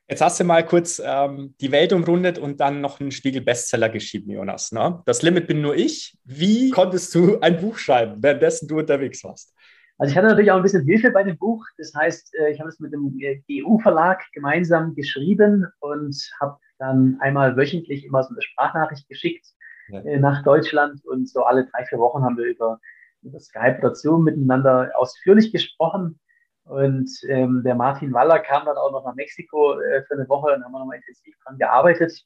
Jetzt 0.09 0.21
hast 0.21 0.39
du 0.39 0.45
mal 0.45 0.65
kurz 0.65 1.01
ähm, 1.03 1.53
die 1.59 1.71
Welt 1.71 1.91
umrundet 1.91 2.39
und 2.39 2.61
dann 2.61 2.79
noch 2.79 3.01
einen 3.01 3.11
Spiegel-Bestseller 3.11 3.89
geschrieben, 3.89 4.31
Jonas. 4.31 4.71
Ne? 4.71 5.01
Das 5.05 5.21
Limit 5.21 5.47
bin 5.47 5.61
nur 5.61 5.75
ich. 5.75 6.17
Wie 6.23 6.69
konntest 6.69 7.13
du 7.13 7.39
ein 7.41 7.59
Buch 7.59 7.77
schreiben, 7.77 8.23
währenddessen 8.23 8.69
du 8.69 8.77
unterwegs 8.79 9.21
warst? 9.25 9.53
Also 9.97 10.11
ich 10.11 10.17
hatte 10.17 10.27
natürlich 10.27 10.51
auch 10.51 10.57
ein 10.57 10.63
bisschen 10.63 10.85
Hilfe 10.85 11.11
bei 11.11 11.23
dem 11.23 11.37
Buch. 11.37 11.65
Das 11.77 11.93
heißt, 11.93 12.35
äh, 12.35 12.51
ich 12.51 12.59
habe 12.59 12.69
es 12.69 12.79
mit 12.79 12.93
dem 12.93 13.19
GU-Verlag 13.47 14.23
gemeinsam 14.31 14.95
geschrieben 14.95 15.67
und 15.79 16.15
habe 16.39 16.57
dann 16.79 17.17
einmal 17.19 17.57
wöchentlich 17.57 18.05
immer 18.05 18.23
so 18.23 18.29
eine 18.29 18.41
Sprachnachricht 18.41 19.09
geschickt 19.09 19.45
ja. 19.89 19.99
Äh, 20.01 20.19
nach 20.19 20.43
Deutschland. 20.43 21.03
Und 21.03 21.27
so 21.27 21.43
alle 21.43 21.65
drei, 21.65 21.83
vier 21.85 21.99
Wochen 21.99 22.23
haben 22.23 22.37
wir 22.37 22.45
über, 22.45 22.79
über 23.23 23.39
Skype 23.39 23.79
dazu 23.81 24.17
miteinander 24.19 24.91
ausführlich 24.95 25.51
gesprochen. 25.51 26.19
Und 26.67 27.09
ähm, 27.29 27.61
der 27.63 27.75
Martin 27.75 28.13
Waller 28.13 28.39
kam 28.39 28.65
dann 28.65 28.77
auch 28.77 28.91
noch 28.91 29.05
nach 29.05 29.15
Mexiko 29.15 29.79
äh, 29.79 30.03
für 30.03 30.15
eine 30.15 30.27
Woche 30.27 30.53
und 30.53 30.63
haben 30.63 30.71
wir 30.71 30.79
nochmal 30.79 30.97
intensiv 30.97 31.35
dran 31.43 31.57
gearbeitet. 31.57 32.25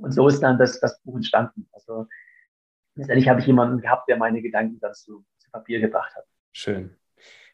Und 0.00 0.12
so 0.12 0.26
ist 0.26 0.40
dann 0.40 0.58
das, 0.58 0.80
das 0.80 1.00
Buch 1.02 1.16
entstanden. 1.16 1.68
Also 1.72 2.06
letztendlich 2.96 3.28
habe 3.28 3.40
ich 3.40 3.46
jemanden 3.46 3.80
gehabt, 3.80 4.08
der 4.08 4.16
meine 4.16 4.42
Gedanken 4.42 4.80
dann 4.80 4.94
zu, 4.94 5.24
Papier 5.52 5.80
gebracht 5.80 6.14
hat. 6.16 6.24
Schön. 6.52 6.96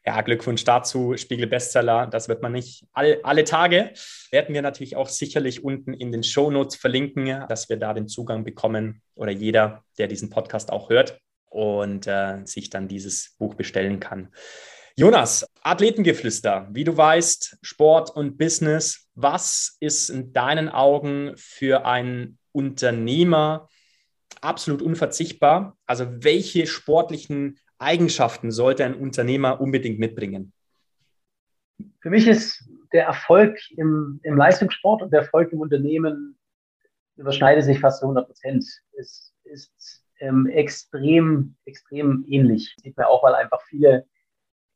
Ja, 0.07 0.23
Glückwunsch 0.23 0.65
dazu, 0.65 1.19
Spiegel 1.19 1.47
Bestseller. 1.47 2.07
Das 2.07 2.29
wird 2.31 2.41
man 2.41 2.53
nicht 2.53 2.87
all, 2.93 3.21
alle 3.23 3.45
Tage. 3.45 3.93
Werden 4.31 4.55
wir 4.55 4.63
natürlich 4.63 4.97
auch 4.97 5.09
sicherlich 5.09 5.63
unten 5.63 5.93
in 5.93 6.11
den 6.11 6.23
Show 6.23 6.51
Notes 6.51 6.77
verlinken, 6.77 7.45
dass 7.49 7.69
wir 7.69 7.77
da 7.77 7.93
den 7.93 8.09
Zugang 8.09 8.43
bekommen 8.43 9.03
oder 9.15 9.31
jeder, 9.31 9.85
der 9.99 10.07
diesen 10.07 10.31
Podcast 10.31 10.73
auch 10.73 10.89
hört 10.89 11.21
und 11.51 12.07
äh, 12.07 12.39
sich 12.47 12.71
dann 12.71 12.89
dieses 12.89 13.37
Buch 13.39 13.55
bestellen 13.55 14.01
kann. 14.01 14.31
Jonas, 15.01 15.47
Athletengeflüster, 15.63 16.69
wie 16.73 16.85
du 16.85 16.95
weißt, 16.95 17.57
Sport 17.63 18.15
und 18.15 18.37
Business. 18.37 19.09
Was 19.15 19.79
ist 19.81 20.11
in 20.11 20.35
deinen 20.35 20.69
Augen 20.69 21.33
für 21.37 21.87
einen 21.87 22.37
Unternehmer 22.53 23.71
absolut 24.43 24.83
unverzichtbar? 24.83 25.79
Also 25.87 26.05
welche 26.23 26.67
sportlichen 26.67 27.59
Eigenschaften 27.79 28.51
sollte 28.51 28.85
ein 28.85 28.95
Unternehmer 28.95 29.59
unbedingt 29.63 29.99
mitbringen? 29.99 30.53
Für 32.03 32.11
mich 32.11 32.27
ist 32.27 32.69
der 32.93 33.07
Erfolg 33.07 33.59
im, 33.79 34.21
im 34.23 34.37
Leistungssport 34.37 35.01
und 35.01 35.15
der 35.15 35.21
Erfolg 35.21 35.51
im 35.51 35.61
Unternehmen 35.61 36.39
überschneidet 37.17 37.65
sich 37.65 37.81
fast 37.81 38.01
zu 38.01 38.05
100 38.05 38.27
Prozent. 38.27 38.67
Es 38.99 39.33
ist 39.45 40.05
ähm, 40.19 40.47
extrem, 40.47 41.57
extrem 41.65 42.27
ähnlich. 42.29 42.77
Sieht 42.83 42.99
man 42.99 43.07
auch, 43.07 43.23
weil 43.23 43.35
einfach 43.35 43.63
viele 43.63 44.05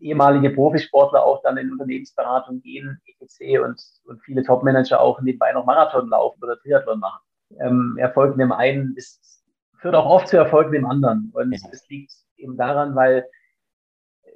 ehemalige 0.04 0.50
Profisportler 0.50 1.24
auch 1.24 1.42
dann 1.42 1.56
in 1.56 1.72
Unternehmensberatung 1.72 2.60
gehen, 2.60 3.00
etc. 3.06 3.64
und, 3.64 3.82
und 4.04 4.22
viele 4.22 4.44
Topmanager 4.44 5.00
auch 5.00 5.20
nebenbei 5.20 5.52
noch 5.52 5.64
Marathon 5.64 6.08
laufen 6.08 6.42
oder 6.42 6.58
Triathlon 6.58 7.00
machen. 7.00 7.20
Ähm, 7.60 7.96
Erfolg 7.98 8.32
in 8.34 8.38
dem 8.38 8.52
einen 8.52 8.94
ist, 8.96 9.42
führt 9.78 9.94
auch 9.94 10.06
oft 10.06 10.28
zu 10.28 10.36
Erfolg 10.36 10.66
in 10.66 10.72
dem 10.72 10.86
anderen. 10.86 11.30
Und 11.32 11.52
es 11.52 11.62
ja. 11.62 11.70
liegt 11.88 12.12
eben 12.36 12.56
daran, 12.56 12.94
weil 12.94 13.26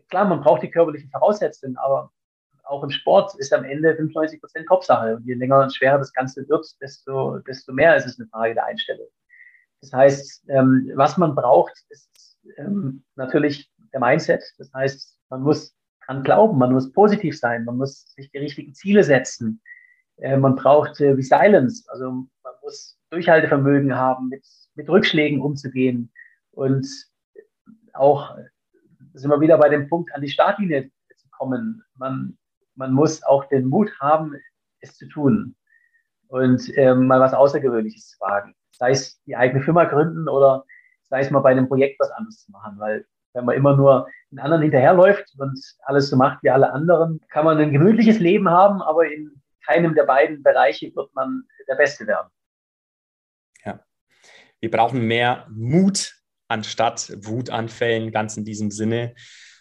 klar, 0.08 0.24
man 0.24 0.40
braucht 0.40 0.62
die 0.62 0.70
körperlichen 0.70 1.10
Voraussetzungen, 1.10 1.76
aber 1.76 2.10
auch 2.64 2.82
im 2.82 2.90
Sport 2.90 3.34
ist 3.38 3.52
am 3.52 3.64
Ende 3.64 3.94
95 3.94 4.40
Prozent 4.40 4.66
Kopfsache. 4.66 5.16
Und 5.16 5.26
je 5.26 5.34
länger 5.34 5.62
und 5.62 5.74
schwerer 5.74 5.98
das 5.98 6.12
Ganze 6.12 6.48
wird, 6.48 6.66
desto, 6.80 7.38
desto 7.40 7.72
mehr 7.72 7.96
ist 7.96 8.06
es 8.06 8.18
eine 8.18 8.28
Frage 8.28 8.54
der 8.54 8.64
Einstellung. 8.64 9.08
Das 9.80 9.92
heißt, 9.92 10.48
ähm, 10.48 10.90
was 10.94 11.16
man 11.18 11.34
braucht, 11.34 11.74
ist 11.90 12.36
ähm, 12.56 13.04
natürlich 13.16 13.70
der 13.92 14.00
Mindset. 14.00 14.42
Das 14.58 14.72
heißt, 14.72 15.17
man 15.30 15.42
muss 15.42 15.76
dran 16.06 16.22
glauben, 16.22 16.58
man 16.58 16.72
muss 16.72 16.92
positiv 16.92 17.38
sein, 17.38 17.64
man 17.64 17.76
muss 17.76 18.12
sich 18.14 18.30
die 18.30 18.38
richtigen 18.38 18.74
Ziele 18.74 19.04
setzen. 19.04 19.60
Äh, 20.16 20.36
man 20.36 20.56
braucht 20.56 21.00
äh, 21.00 21.10
Resilience, 21.10 21.86
also 21.88 22.10
man 22.10 22.54
muss 22.62 22.98
Durchhaltevermögen 23.10 23.94
haben, 23.94 24.28
mit, 24.28 24.44
mit 24.74 24.88
Rückschlägen 24.88 25.40
umzugehen 25.40 26.10
und 26.52 26.86
auch 27.92 28.36
sind 29.14 29.30
wir 29.30 29.40
wieder 29.40 29.58
bei 29.58 29.68
dem 29.68 29.88
Punkt, 29.88 30.14
an 30.14 30.22
die 30.22 30.28
Startlinie 30.28 30.90
zu 31.16 31.28
kommen. 31.30 31.82
Man, 31.96 32.36
man 32.74 32.92
muss 32.92 33.22
auch 33.24 33.44
den 33.46 33.66
Mut 33.66 33.90
haben, 34.00 34.34
es 34.80 34.96
zu 34.96 35.08
tun 35.08 35.56
und 36.28 36.70
ähm, 36.76 37.06
mal 37.06 37.20
was 37.20 37.34
Außergewöhnliches 37.34 38.10
zu 38.10 38.20
wagen. 38.20 38.54
Sei 38.70 38.90
es 38.90 39.20
die 39.24 39.36
eigene 39.36 39.62
Firma 39.62 39.84
gründen 39.84 40.28
oder 40.28 40.64
sei 41.02 41.20
es 41.20 41.30
mal 41.30 41.40
bei 41.40 41.50
einem 41.50 41.68
Projekt 41.68 41.98
was 41.98 42.10
anderes 42.10 42.44
zu 42.44 42.52
machen, 42.52 42.78
weil 42.78 43.04
wenn 43.34 43.44
man 43.44 43.56
immer 43.56 43.76
nur 43.76 44.08
den 44.30 44.38
anderen 44.40 44.62
hinterherläuft 44.62 45.32
und 45.38 45.58
alles 45.82 46.08
so 46.08 46.16
macht 46.16 46.42
wie 46.42 46.50
alle 46.50 46.72
anderen, 46.72 47.20
kann 47.28 47.44
man 47.44 47.58
ein 47.58 47.72
gemütliches 47.72 48.18
Leben 48.18 48.48
haben, 48.48 48.82
aber 48.82 49.06
in 49.06 49.42
keinem 49.66 49.94
der 49.94 50.04
beiden 50.04 50.42
Bereiche 50.42 50.94
wird 50.94 51.14
man 51.14 51.44
der 51.68 51.76
Beste 51.76 52.06
werden. 52.06 52.28
Ja, 53.64 53.80
wir 54.60 54.70
brauchen 54.70 55.06
mehr 55.06 55.46
Mut 55.50 56.14
anstatt 56.48 57.12
Wutanfällen, 57.26 58.10
ganz 58.10 58.36
in 58.36 58.44
diesem 58.44 58.70
Sinne. 58.70 59.14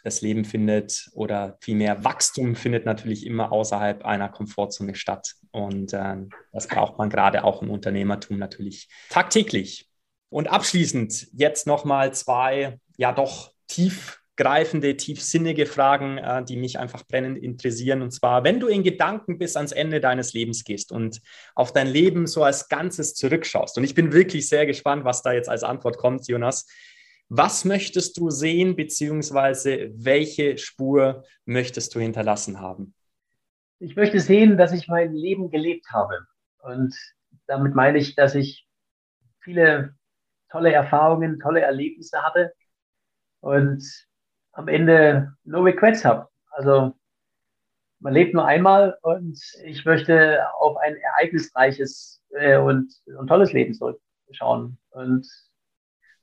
Das 0.03 0.21
Leben 0.21 0.45
findet 0.45 1.09
oder 1.13 1.57
vielmehr 1.59 2.05
Wachstum 2.05 2.55
findet 2.55 2.85
natürlich 2.85 3.25
immer 3.25 3.51
außerhalb 3.51 4.05
einer 4.05 4.29
Komfortzone 4.29 4.95
statt. 4.95 5.33
Und 5.51 5.91
äh, 5.91 6.15
das 6.53 6.67
braucht 6.67 6.97
man 6.97 7.09
gerade 7.09 7.43
auch 7.43 7.61
im 7.61 7.69
Unternehmertum 7.69 8.37
natürlich 8.37 8.87
tagtäglich. 9.09 9.89
Und 10.29 10.47
abschließend 10.47 11.27
jetzt 11.33 11.67
nochmal 11.67 12.13
zwei, 12.13 12.79
ja 12.95 13.11
doch 13.11 13.51
tiefgreifende, 13.67 14.97
tiefsinnige 14.97 15.65
Fragen, 15.65 16.17
äh, 16.17 16.43
die 16.43 16.57
mich 16.57 16.79
einfach 16.79 17.05
brennend 17.05 17.37
interessieren. 17.37 18.01
Und 18.01 18.11
zwar, 18.11 18.43
wenn 18.43 18.59
du 18.59 18.67
in 18.67 18.83
Gedanken 18.83 19.37
bis 19.37 19.55
ans 19.55 19.71
Ende 19.71 19.99
deines 19.99 20.33
Lebens 20.33 20.63
gehst 20.63 20.91
und 20.91 21.21
auf 21.55 21.73
dein 21.73 21.87
Leben 21.87 22.27
so 22.27 22.43
als 22.43 22.69
Ganzes 22.69 23.13
zurückschaust. 23.13 23.77
Und 23.77 23.83
ich 23.83 23.95
bin 23.95 24.13
wirklich 24.13 24.47
sehr 24.49 24.65
gespannt, 24.65 25.05
was 25.05 25.21
da 25.21 25.33
jetzt 25.33 25.49
als 25.49 25.63
Antwort 25.63 25.97
kommt, 25.97 26.27
Jonas. 26.27 26.67
Was 27.29 27.65
möchtest 27.65 28.17
du 28.17 28.29
sehen, 28.29 28.75
beziehungsweise 28.75 29.91
welche 29.93 30.57
Spur 30.57 31.25
möchtest 31.45 31.93
du 31.93 31.99
hinterlassen 31.99 32.61
haben? 32.61 32.93
Ich 33.79 33.95
möchte 33.95 34.19
sehen, 34.19 34.57
dass 34.57 34.71
ich 34.71 34.87
mein 34.87 35.13
Leben 35.13 35.51
gelebt 35.51 35.87
habe. 35.91 36.25
Und 36.59 36.95
damit 37.45 37.75
meine 37.75 37.97
ich, 37.97 38.15
dass 38.15 38.33
ich 38.33 38.65
viele 39.41 39.95
tolle 40.49 40.71
Erfahrungen, 40.71 41.39
tolle 41.39 41.61
Erlebnisse 41.61 42.23
hatte 42.23 42.53
und 43.47 44.07
am 44.51 44.67
Ende 44.67 45.33
no 45.45 45.61
regrets 45.61 46.03
habe. 46.03 46.27
Also 46.51 46.93
man 47.99 48.13
lebt 48.13 48.33
nur 48.33 48.45
einmal 48.45 48.97
und 49.01 49.39
ich 49.63 49.85
möchte 49.85 50.45
auf 50.59 50.75
ein 50.77 50.97
ereignisreiches 50.97 52.21
äh, 52.31 52.57
und, 52.57 52.93
und 53.05 53.27
tolles 53.27 53.53
Leben 53.53 53.73
zurückschauen. 53.73 54.77
Und 54.89 55.27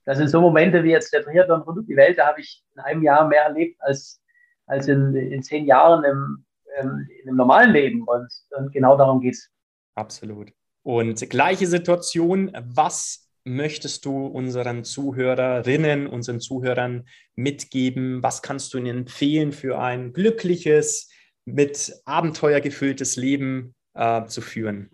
das 0.05 0.19
sind 0.19 0.29
so 0.29 0.41
Momente 0.41 0.85
wie 0.85 0.91
jetzt 0.91 1.15
der 1.15 1.23
Triathlon 1.23 1.63
rund 1.63 1.79
um 1.79 1.87
die 1.87 1.97
Welt, 1.97 2.19
da 2.19 2.27
habe 2.27 2.43
ich 2.43 2.63
in 2.75 2.81
einem 2.81 3.03
Jahr 3.03 3.27
mehr 3.27 3.45
erlebt 3.45 3.81
als, 3.81 4.21
als 4.67 4.87
in, 4.87 5.17
in 5.17 5.43
zehn 5.43 5.65
Jahren 5.65 6.05
im, 6.05 6.45
ähm, 6.77 7.09
in 7.23 7.29
einem 7.29 7.39
normalen 7.39 7.73
Leben. 7.73 8.03
Und, 8.03 8.31
und 8.51 8.71
genau 8.73 8.99
darum 8.99 9.21
geht 9.21 9.35
es. 9.35 9.51
Absolut. 9.95 10.53
Und 10.83 11.31
gleiche 11.31 11.67
Situation, 11.67 12.53
was 12.55 13.24
möchtest 13.45 14.05
du 14.05 14.27
unseren 14.27 14.85
Zuhörerinnen, 14.85 16.07
unseren 16.07 16.41
Zuhörern 16.41 17.07
mitgeben? 17.37 18.23
Was 18.23 18.43
kannst 18.43 18.75
du 18.75 18.79
ihnen 18.79 18.99
empfehlen 18.99 19.53
für 19.53 19.79
ein 19.79 20.13
glückliches, 20.13 21.11
mit 21.45 21.93
Abenteuer 22.07 22.61
gefülltes 22.61 23.17
Leben 23.17 23.75
äh, 23.95 24.25
zu 24.27 24.41
führen? 24.41 24.91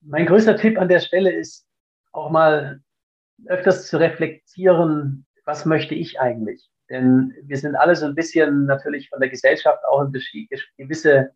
Mein 0.00 0.26
größter 0.26 0.56
Tipp 0.56 0.78
an 0.78 0.88
der 0.88 1.00
Stelle 1.00 1.30
ist 1.32 1.66
auch 2.12 2.30
mal 2.30 2.80
öfters 3.46 3.86
zu 3.86 3.98
reflektieren, 3.98 5.26
was 5.44 5.64
möchte 5.64 5.94
ich 5.94 6.20
eigentlich? 6.20 6.68
Denn 6.90 7.34
wir 7.42 7.58
sind 7.58 7.76
alle 7.76 7.94
so 7.96 8.06
ein 8.06 8.14
bisschen 8.14 8.64
natürlich 8.64 9.08
von 9.10 9.20
der 9.20 9.28
Gesellschaft 9.28 9.82
auch 9.86 10.02
in 10.02 10.48
gewisse 10.78 11.30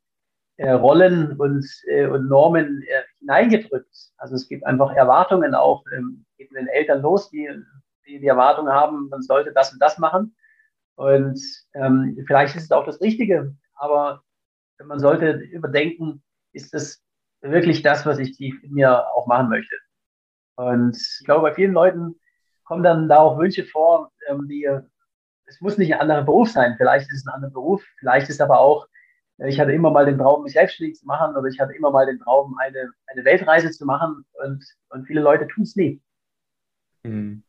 Rollen 0.71 1.37
und, 1.38 1.66
äh, 1.88 2.07
und 2.07 2.28
Normen 2.28 2.83
äh, 2.83 3.02
hineingedrückt. 3.19 3.95
Also 4.16 4.35
es 4.35 4.49
gibt 4.49 4.64
einfach 4.64 4.92
Erwartungen 4.95 5.54
auch, 5.54 5.85
ähm, 5.97 6.25
geht 6.37 6.52
mit 6.52 6.62
den 6.62 6.69
Eltern 6.69 7.02
los, 7.02 7.31
die, 7.31 7.49
die 8.07 8.21
die 8.21 8.26
Erwartung 8.26 8.69
haben, 8.69 9.09
man 9.09 9.23
sollte 9.23 9.52
das 9.52 9.73
und 9.73 9.81
das 9.81 9.99
machen. 9.99 10.37
Und 10.95 11.40
ähm, 11.75 12.23
vielleicht 12.26 12.54
ist 12.54 12.64
es 12.64 12.73
auch 12.73 12.85
das 12.85 13.00
Richtige, 13.00 13.57
aber 13.75 14.23
man 14.85 14.99
sollte 14.99 15.33
überdenken, 15.33 16.23
ist 16.52 16.75
das 16.75 17.02
wirklich 17.40 17.83
das, 17.83 18.07
was 18.07 18.19
ich 18.19 18.37
tief 18.37 18.62
in 18.62 18.73
mir 18.73 19.07
auch 19.14 19.26
machen 19.26 19.49
möchte. 19.49 19.75
Und 20.57 20.97
ich 20.97 21.25
glaube, 21.25 21.49
bei 21.49 21.54
vielen 21.54 21.73
Leuten 21.73 22.21
kommen 22.64 22.83
dann 22.83 23.09
da 23.09 23.19
auch 23.19 23.38
Wünsche 23.38 23.64
vor, 23.64 24.12
ähm, 24.28 24.47
die, 24.49 24.69
es 25.47 25.61
muss 25.61 25.78
nicht 25.78 25.95
ein 25.95 26.00
anderer 26.00 26.23
Beruf 26.23 26.50
sein, 26.50 26.75
vielleicht 26.76 27.11
ist 27.11 27.19
es 27.19 27.26
ein 27.26 27.35
anderer 27.35 27.52
Beruf, 27.52 27.85
vielleicht 27.99 28.28
ist 28.28 28.40
aber 28.40 28.61
auch 28.61 28.87
ich 29.47 29.59
hatte 29.59 29.73
immer 29.73 29.91
mal 29.91 30.07
den 30.07 30.19
Traum, 30.19 30.45
mich 30.45 30.53
selbstständig 30.53 30.99
zu 30.99 31.07
machen 31.07 31.37
oder 31.37 31.49
ich 31.49 31.59
hatte 31.59 31.75
immer 31.75 31.91
mal 31.91 32.07
den 32.07 32.19
Traum, 32.19 32.57
eine, 32.59 32.93
eine 33.07 33.25
Weltreise 33.25 33.71
zu 33.71 33.85
machen 33.85 34.25
und, 34.45 34.65
und 34.91 35.07
viele 35.07 35.21
Leute 35.21 35.49
tun 35.49 35.65
es 35.65 35.77
nie. 35.77 36.01
Hm. 37.05 37.43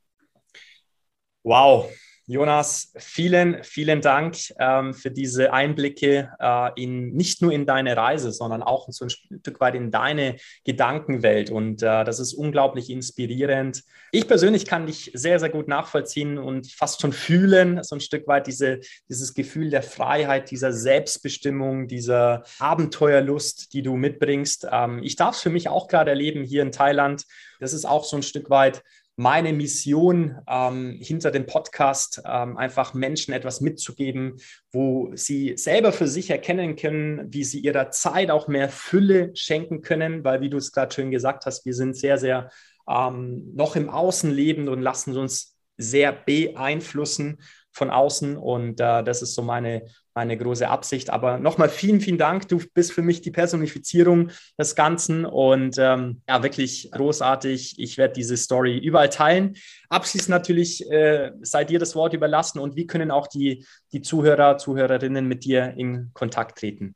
Wow, 1.44 1.90
Jonas, 2.26 2.94
vielen, 2.96 3.66
vielen 3.66 4.00
Dank 4.00 4.38
ähm, 4.58 4.94
für 4.94 5.12
diese 5.12 5.52
Einblicke 5.52 6.32
äh, 6.40 6.82
in 6.82 7.12
nicht 7.12 7.42
nur 7.42 7.52
in 7.52 7.66
deine 7.66 7.98
Reise, 7.98 8.32
sondern 8.32 8.64
auch 8.64 8.88
so 8.92 9.06
ein 9.06 9.10
Stück 9.10 9.60
weit 9.60 9.76
in 9.76 9.92
deine 9.92 10.38
Gedankenwelt. 10.64 11.52
Und 11.52 11.84
äh, 11.84 12.06
das 12.06 12.20
ist 12.20 12.34
unglaublich 12.34 12.90
inspirierend. 12.90 13.84
Ich 14.14 14.26
persönlich 14.26 14.66
kann 14.66 14.86
dich 14.86 15.12
sehr, 15.14 15.38
sehr 15.38 15.50
gut 15.50 15.68
nachvollziehen 15.68 16.38
und 16.38 16.72
fast 16.72 17.02
schon 17.02 17.12
fühlen, 17.12 17.84
so 17.84 17.96
ein 17.96 18.02
Stück 18.02 18.26
weit 18.26 18.48
diese, 18.48 18.80
dieses 19.10 19.34
Gefühl 19.34 19.70
der 19.70 19.84
Freiheit, 19.84 20.50
dieser 20.50 20.72
Selbstbestimmung, 20.72 21.90
dieser 21.90 22.44
Abenteuerlust, 22.58 23.74
die 23.74 23.82
du 23.82 23.98
mitbringst. 23.98 24.66
Ähm, 24.72 25.02
ich 25.04 25.18
darf 25.18 25.36
es 25.36 25.42
für 25.42 25.50
mich 25.50 25.68
auch 25.68 25.90
gerade 25.90 26.12
erleben 26.12 26.46
hier 26.46 26.62
in 26.62 26.72
Thailand. 26.72 27.26
Das 27.60 27.74
ist 27.74 27.84
auch 27.84 28.06
so 28.06 28.16
ein 28.16 28.24
Stück 28.24 28.50
weit 28.50 28.82
meine 29.16 29.54
Mission 29.54 30.40
ähm, 30.48 30.98
hinter 31.00 31.32
dem 31.32 31.46
Podcast, 31.46 32.22
ähm, 32.26 32.58
einfach 32.58 32.94
Menschen 32.94 33.34
etwas 33.34 33.62
mitzugeben, 33.62 34.38
wo 34.72 35.12
sie 35.14 35.56
selber 35.56 35.92
für 35.92 36.08
sich 36.08 36.30
erkennen 36.30 36.76
können, 36.76 37.32
wie 37.32 37.44
sie 37.44 37.60
ihrer 37.60 37.92
Zeit 37.92 38.32
auch 38.32 38.48
mehr 38.48 38.70
Fülle 38.70 39.32
schenken 39.36 39.82
können, 39.82 40.24
weil, 40.24 40.42
wie 40.42 40.50
du 40.50 40.58
es 40.58 40.72
gerade 40.72 40.94
schön 40.94 41.12
gesagt 41.12 41.46
hast, 41.46 41.66
wir 41.66 41.76
sind 41.76 41.96
sehr, 41.96 42.18
sehr 42.18 42.50
ähm, 42.90 43.52
noch 43.54 43.76
im 43.76 43.90
Außenleben 43.90 44.68
und 44.68 44.82
lassen 44.82 45.16
uns 45.18 45.56
sehr 45.78 46.12
beeinflussen 46.12 47.40
von 47.74 47.90
außen. 47.90 48.38
Und 48.38 48.80
äh, 48.80 49.04
das 49.04 49.22
ist 49.22 49.36
so 49.36 49.42
meine, 49.42 49.84
meine 50.14 50.38
große 50.38 50.68
Absicht. 50.68 51.10
Aber 51.10 51.40
nochmal 51.40 51.70
vielen, 51.70 52.00
vielen 52.00 52.18
Dank. 52.18 52.48
Du 52.48 52.62
bist 52.74 52.94
für 52.94 53.02
mich 53.02 53.22
die 53.22 53.32
Personifizierung 53.32 54.30
des 54.58 54.76
Ganzen 54.76 55.26
und 55.26 55.78
ähm, 55.78 56.22
ja, 56.30 56.44
wirklich 56.44 56.90
großartig. 56.92 57.80
Ich 57.80 57.98
werde 57.98 58.14
diese 58.14 58.38
Story 58.38 58.78
überall 58.78 59.10
teilen. 59.10 59.56
Abschließend 59.90 60.30
natürlich 60.30 60.90
äh, 60.90 61.32
sei 61.42 61.66
dir 61.66 61.80
das 61.80 61.96
Wort 61.96 62.14
überlassen 62.14 62.60
und 62.60 62.76
wie 62.76 62.88
können 62.88 63.12
auch 63.12 63.28
die, 63.28 63.66
die 63.92 64.02
Zuhörer, 64.02 64.58
Zuhörerinnen 64.58 65.28
mit 65.28 65.44
dir 65.44 65.74
in 65.76 66.12
Kontakt 66.14 66.60
treten? 66.60 66.96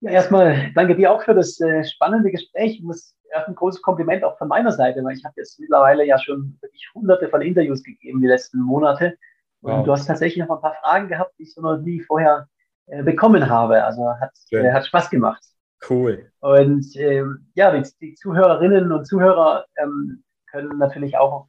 Ja, 0.00 0.12
erstmal 0.12 0.72
danke 0.74 0.96
dir 0.96 1.12
auch 1.12 1.22
für 1.22 1.34
das 1.34 1.60
äh, 1.60 1.84
spannende 1.84 2.30
Gespräch. 2.30 2.76
Ich 2.76 2.82
muss 2.82 3.14
ein 3.32 3.54
großes 3.54 3.82
Kompliment 3.82 4.24
auch 4.24 4.38
von 4.38 4.48
meiner 4.48 4.72
Seite, 4.72 5.02
weil 5.04 5.16
ich 5.16 5.24
habe 5.24 5.34
jetzt 5.36 5.58
mittlerweile 5.60 6.04
ja 6.04 6.18
schon 6.18 6.58
wirklich 6.60 6.88
hunderte 6.94 7.28
von 7.28 7.42
Interviews 7.42 7.82
gegeben 7.82 8.20
die 8.20 8.26
letzten 8.26 8.60
Monate. 8.60 9.16
Und 9.62 9.72
wow. 9.72 9.84
du 9.84 9.92
hast 9.92 10.06
tatsächlich 10.06 10.44
noch 10.44 10.56
ein 10.56 10.62
paar 10.62 10.76
Fragen 10.82 11.08
gehabt, 11.08 11.34
die 11.38 11.44
ich 11.44 11.54
so 11.54 11.60
noch 11.60 11.78
nie 11.78 12.00
vorher 12.00 12.48
äh, 12.86 13.02
bekommen 13.02 13.48
habe. 13.48 13.84
Also 13.84 14.08
hat, 14.08 14.32
äh, 14.50 14.72
hat 14.72 14.86
Spaß 14.86 15.10
gemacht. 15.10 15.42
Cool. 15.88 16.30
Und 16.40 16.86
ähm, 16.96 17.46
ja, 17.54 17.76
die, 17.76 17.88
die, 18.00 18.14
Zuhörerinnen 18.14 18.92
und 18.92 19.06
Zuhörer 19.06 19.64
ähm, 19.76 20.24
können 20.50 20.78
natürlich 20.78 21.16
auch 21.16 21.46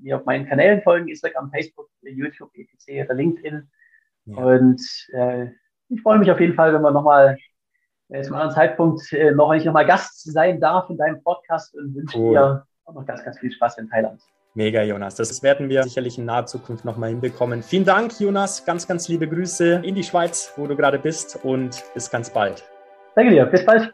mir 0.00 0.16
auf 0.16 0.24
meinen 0.24 0.46
Kanälen 0.46 0.82
folgen, 0.82 1.08
Instagram, 1.08 1.50
Facebook, 1.50 1.88
YouTube, 2.02 2.50
etc. 2.54 3.04
oder 3.04 3.14
LinkedIn. 3.14 3.70
Ja. 4.26 4.36
Und 4.36 4.80
äh, 5.12 5.48
ich 5.88 6.00
freue 6.02 6.18
mich 6.18 6.30
auf 6.30 6.40
jeden 6.40 6.54
Fall, 6.54 6.72
wenn 6.72 6.82
wir 6.82 6.90
nochmal 6.90 7.38
äh, 8.08 8.22
zum 8.22 8.34
anderen 8.34 8.54
Zeitpunkt 8.54 9.12
äh, 9.12 9.32
noch, 9.32 9.50
wenn 9.50 9.58
ich 9.58 9.64
nochmal 9.64 9.86
Gast 9.86 10.30
sein 10.30 10.60
darf 10.60 10.88
in 10.90 10.96
deinem 10.96 11.22
Podcast 11.22 11.74
und 11.74 11.94
wünsche 11.94 12.18
cool. 12.18 12.30
dir 12.30 12.66
auch 12.84 12.94
noch 12.94 13.06
ganz, 13.06 13.24
ganz 13.24 13.38
viel 13.38 13.50
Spaß 13.50 13.78
in 13.78 13.88
Thailand. 13.88 14.20
Mega, 14.54 14.82
Jonas. 14.82 15.14
Das 15.14 15.42
werden 15.42 15.70
wir 15.70 15.82
sicherlich 15.82 16.18
in 16.18 16.26
naher 16.26 16.44
Zukunft 16.44 16.84
nochmal 16.84 17.08
hinbekommen. 17.08 17.62
Vielen 17.62 17.84
Dank, 17.84 18.20
Jonas. 18.20 18.64
Ganz, 18.66 18.86
ganz 18.86 19.08
liebe 19.08 19.26
Grüße 19.26 19.80
in 19.82 19.94
die 19.94 20.04
Schweiz, 20.04 20.52
wo 20.56 20.66
du 20.66 20.76
gerade 20.76 20.98
bist 20.98 21.38
und 21.42 21.82
bis 21.94 22.10
ganz 22.10 22.28
bald. 22.28 22.62
Danke 23.14 23.32
dir. 23.32 23.46
Bis 23.46 23.64
bald. 23.64 23.92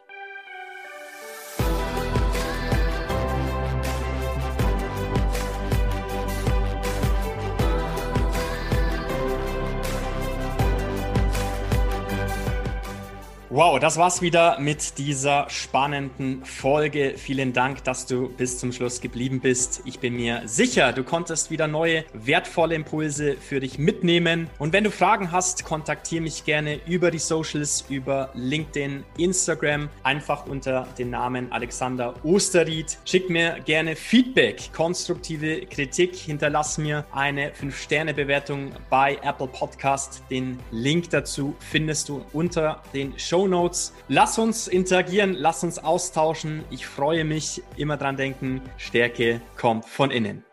Wow, 13.61 13.77
das 13.77 13.97
war's 13.97 14.21
wieder 14.21 14.57
mit 14.61 14.97
dieser 14.99 15.49
spannenden 15.49 16.45
Folge. 16.45 17.15
Vielen 17.17 17.51
Dank, 17.51 17.83
dass 17.83 18.05
du 18.05 18.29
bis 18.29 18.57
zum 18.57 18.71
Schluss 18.71 19.01
geblieben 19.01 19.41
bist. 19.41 19.81
Ich 19.83 19.99
bin 19.99 20.15
mir 20.15 20.43
sicher, 20.45 20.93
du 20.93 21.03
konntest 21.03 21.51
wieder 21.51 21.67
neue, 21.67 22.05
wertvolle 22.13 22.75
Impulse 22.75 23.35
für 23.35 23.59
dich 23.59 23.77
mitnehmen. 23.77 24.49
Und 24.59 24.71
wenn 24.71 24.85
du 24.85 24.91
Fragen 24.91 25.33
hast, 25.33 25.65
kontaktiere 25.65 26.21
mich 26.21 26.45
gerne 26.45 26.79
über 26.87 27.11
die 27.11 27.19
Socials, 27.19 27.83
über 27.89 28.29
LinkedIn, 28.33 29.03
Instagram, 29.17 29.89
einfach 30.03 30.45
unter 30.45 30.87
dem 30.97 31.09
Namen 31.09 31.51
Alexander 31.51 32.13
Osterried. 32.23 32.97
Schick 33.03 33.29
mir 33.29 33.59
gerne 33.65 33.97
Feedback, 33.97 34.71
konstruktive 34.71 35.65
Kritik, 35.65 36.15
hinterlass 36.15 36.77
mir 36.77 37.05
eine 37.11 37.51
5-Sterne-Bewertung 37.51 38.71
bei 38.89 39.19
Apple 39.21 39.47
Podcast. 39.47 40.23
Den 40.31 40.59
Link 40.71 41.09
dazu 41.09 41.57
findest 41.59 42.07
du 42.07 42.23
unter 42.31 42.81
den 42.93 43.19
Show 43.19 43.48
Notes. 43.49 43.93
Lass 44.07 44.39
uns 44.39 44.67
interagieren, 44.67 45.33
lass 45.33 45.63
uns 45.63 45.79
austauschen. 45.79 46.63
Ich 46.69 46.85
freue 46.85 47.25
mich. 47.25 47.61
Immer 47.77 47.97
dran 47.97 48.15
denken, 48.15 48.61
Stärke 48.77 49.41
kommt 49.57 49.85
von 49.85 50.11
innen. 50.11 50.43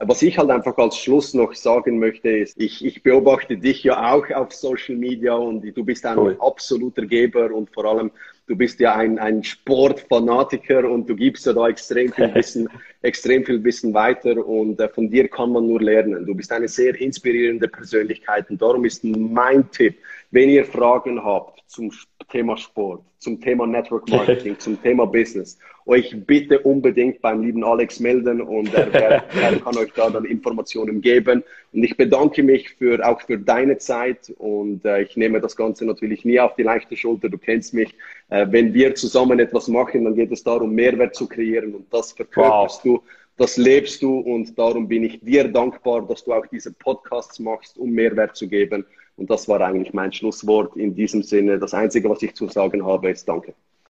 Was 0.00 0.22
ich 0.22 0.38
halt 0.38 0.50
einfach 0.50 0.76
als 0.78 0.96
Schluss 0.96 1.34
noch 1.34 1.54
sagen 1.54 1.98
möchte, 1.98 2.30
ist, 2.30 2.60
ich, 2.60 2.84
ich 2.84 3.02
beobachte 3.02 3.58
dich 3.58 3.82
ja 3.82 4.14
auch 4.14 4.30
auf 4.30 4.52
Social 4.52 4.94
Media 4.94 5.34
und 5.34 5.62
du 5.62 5.84
bist 5.84 6.06
ein 6.06 6.16
cool. 6.16 6.36
absoluter 6.40 7.04
Geber 7.04 7.52
und 7.52 7.68
vor 7.74 7.84
allem 7.84 8.12
du 8.48 8.56
bist 8.56 8.80
ja 8.80 8.96
ein, 8.96 9.18
ein 9.18 9.44
Sportfanatiker 9.44 10.90
und 10.90 11.08
du 11.08 11.14
gibst 11.14 11.46
ja 11.46 11.52
da 11.52 11.68
extrem 11.68 12.12
viel 12.12 12.34
Wissen, 12.34 12.68
extrem 13.02 13.44
viel 13.44 13.62
Wissen 13.62 13.94
weiter 13.94 14.44
und 14.44 14.80
äh, 14.80 14.88
von 14.88 15.08
dir 15.10 15.28
kann 15.28 15.52
man 15.52 15.66
nur 15.66 15.80
lernen. 15.80 16.26
Du 16.26 16.34
bist 16.34 16.50
eine 16.50 16.68
sehr 16.68 16.98
inspirierende 17.00 17.68
Persönlichkeit 17.68 18.50
und 18.50 18.60
darum 18.60 18.84
ist 18.84 19.04
mein 19.04 19.70
Tipp, 19.70 19.98
wenn 20.30 20.48
ihr 20.48 20.64
Fragen 20.64 21.22
habt 21.22 21.62
zum 21.66 21.92
Thema 22.30 22.56
Sport, 22.56 23.02
zum 23.18 23.40
Thema 23.40 23.66
Network 23.66 24.08
Marketing, 24.08 24.58
zum 24.58 24.82
Thema 24.82 25.06
Business, 25.06 25.58
euch 25.86 26.14
bitte 26.26 26.58
unbedingt 26.60 27.22
beim 27.22 27.42
lieben 27.42 27.64
Alex 27.64 27.98
melden 28.00 28.42
und 28.42 28.72
er, 28.74 28.92
er, 28.92 29.24
er, 29.40 29.58
kann 29.58 29.76
euch 29.78 29.92
da 29.94 30.10
dann 30.10 30.26
Informationen 30.26 31.00
geben. 31.00 31.42
Und 31.72 31.82
ich 31.82 31.96
bedanke 31.96 32.42
mich 32.42 32.74
für, 32.74 33.06
auch 33.06 33.22
für 33.22 33.38
deine 33.38 33.78
Zeit 33.78 34.32
und 34.36 34.84
äh, 34.84 35.02
ich 35.02 35.16
nehme 35.16 35.40
das 35.40 35.56
Ganze 35.56 35.86
natürlich 35.86 36.26
nie 36.26 36.38
auf 36.38 36.54
die 36.56 36.62
leichte 36.62 36.96
Schulter. 36.96 37.30
Du 37.30 37.38
kennst 37.38 37.72
mich. 37.72 37.94
Äh, 38.28 38.46
wenn 38.50 38.74
wir 38.74 38.94
zusammen 38.94 39.38
etwas 39.38 39.68
machen, 39.68 40.04
dann 40.04 40.14
geht 40.14 40.32
es 40.32 40.42
darum, 40.42 40.74
Mehrwert 40.74 41.14
zu 41.14 41.26
kreieren 41.26 41.74
und 41.74 41.92
das 41.92 42.12
verkörperst 42.12 42.84
wow. 42.84 43.00
du 43.00 43.02
das 43.38 43.56
lebst 43.56 44.02
du 44.02 44.18
und 44.18 44.58
darum 44.58 44.88
bin 44.88 45.04
ich 45.04 45.20
dir 45.20 45.46
dankbar, 45.46 46.02
dass 46.02 46.24
du 46.24 46.32
auch 46.32 46.44
diese 46.46 46.72
Podcasts 46.72 47.38
machst, 47.38 47.78
um 47.78 47.90
Mehrwert 47.90 48.36
zu 48.36 48.48
geben. 48.48 48.84
Und 49.16 49.30
das 49.30 49.48
war 49.48 49.60
eigentlich 49.60 49.94
mein 49.94 50.12
Schlusswort 50.12 50.76
in 50.76 50.94
diesem 50.94 51.22
Sinne. 51.22 51.58
Das 51.58 51.72
Einzige, 51.72 52.10
was 52.10 52.20
ich 52.22 52.34
zu 52.34 52.48
sagen 52.48 52.84
habe, 52.84 53.10
ist 53.10 53.28
Danke. 53.28 53.54